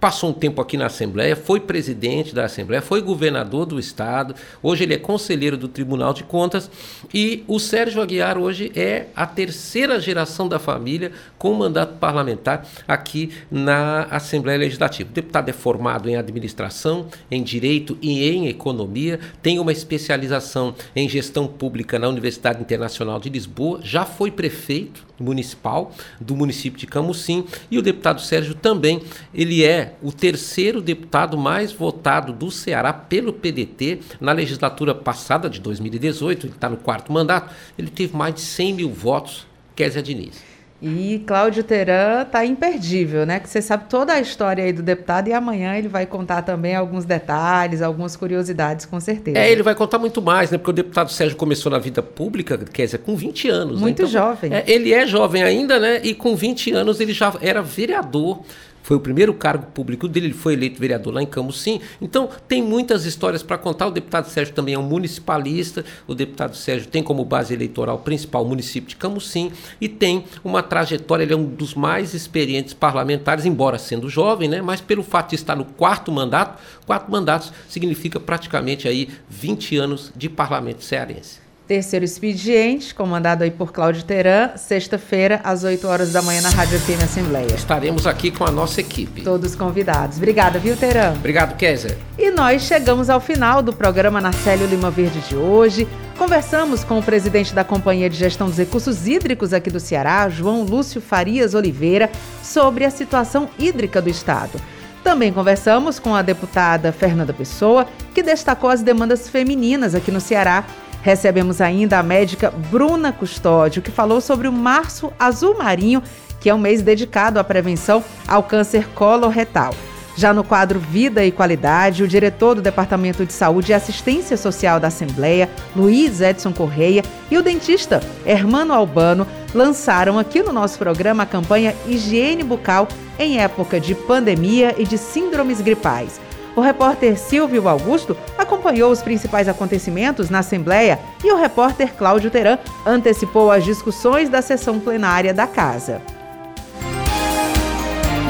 [0.03, 4.83] passou um tempo aqui na Assembleia, foi presidente da Assembleia, foi governador do Estado, hoje
[4.83, 6.69] ele é conselheiro do Tribunal de Contas
[7.15, 13.31] e o Sérgio Aguiar hoje é a terceira geração da família com mandato parlamentar aqui
[13.49, 15.09] na Assembleia Legislativa.
[15.09, 21.09] O deputado é formado em administração, em direito e em economia, tem uma especialização em
[21.09, 27.47] gestão pública na Universidade Internacional de Lisboa, já foi prefeito municipal do município de Camusim
[27.71, 29.03] e o deputado Sérgio também,
[29.35, 35.61] ele é o terceiro deputado mais votado do Ceará pelo PDT na legislatura passada de
[35.61, 40.52] 2018, ele está no quarto mandato, ele teve mais de 100 mil votos, Kézia Diniz.
[40.83, 43.39] E Cláudio Teran tá imperdível, né?
[43.39, 46.74] Que você sabe toda a história aí do deputado e amanhã ele vai contar também
[46.74, 49.39] alguns detalhes, algumas curiosidades, com certeza.
[49.39, 50.59] É, ele vai contar muito mais, né?
[50.59, 53.80] Porque o deputado Sérgio começou na vida pública, quer dizer, com 20 anos.
[53.80, 54.09] Muito né?
[54.09, 54.53] então, jovem.
[54.53, 56.01] É, ele é jovem ainda, né?
[56.03, 58.43] E com 20 anos ele já era vereador
[58.83, 61.80] foi o primeiro cargo público dele, ele foi eleito vereador lá em Camusim.
[62.01, 63.87] Então, tem muitas histórias para contar.
[63.87, 65.85] O deputado Sérgio também é um municipalista.
[66.07, 70.62] O deputado Sérgio tem como base eleitoral principal o município de Camusim e tem uma
[70.62, 74.61] trajetória, ele é um dos mais experientes parlamentares, embora sendo jovem, né?
[74.61, 80.12] Mas pelo fato de estar no quarto mandato, quatro mandatos significa praticamente aí 20 anos
[80.16, 81.41] de parlamento cearense.
[81.73, 86.79] Terceiro expediente, comandado aí por Cláudio Teran, sexta-feira, às 8 horas da manhã, na Rádio
[86.79, 87.55] FM Assembleia.
[87.55, 89.23] Estaremos aqui com a nossa equipe.
[89.23, 90.18] Todos convidados.
[90.18, 91.14] Obrigada, viu, Teran?
[91.14, 91.97] Obrigado, Kézia.
[92.18, 95.89] E nós chegamos ao final do programa Narcélio Lima Verde de hoje.
[96.18, 100.64] Conversamos com o presidente da Companhia de Gestão dos Recursos Hídricos aqui do Ceará, João
[100.64, 102.11] Lúcio Farias Oliveira,
[102.43, 104.61] sobre a situação hídrica do Estado.
[105.03, 110.66] Também conversamos com a deputada Fernanda Pessoa, que destacou as demandas femininas aqui no Ceará
[111.03, 116.03] Recebemos ainda a médica Bruna Custódio, que falou sobre o Março Azul Marinho,
[116.41, 119.75] que é um mês dedicado à prevenção ao câncer coloretal.
[120.17, 124.79] Já no quadro Vida e Qualidade, o diretor do Departamento de Saúde e Assistência Social
[124.79, 131.23] da Assembleia, Luiz Edson Correia, e o dentista Hermano Albano lançaram aqui no nosso programa
[131.23, 132.87] a campanha Higiene Bucal
[133.19, 136.21] em época de pandemia e de síndromes gripais.
[136.55, 142.59] O repórter Silvio Augusto acompanhou os principais acontecimentos na Assembleia e o repórter Cláudio Teran
[142.85, 146.03] antecipou as discussões da sessão plenária da Casa.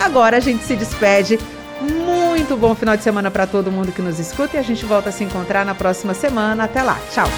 [0.00, 1.38] Agora a gente se despede.
[1.82, 5.10] Muito bom final de semana para todo mundo que nos escuta e a gente volta
[5.10, 6.64] a se encontrar na próxima semana.
[6.64, 6.98] Até lá.
[7.12, 7.28] Tchau.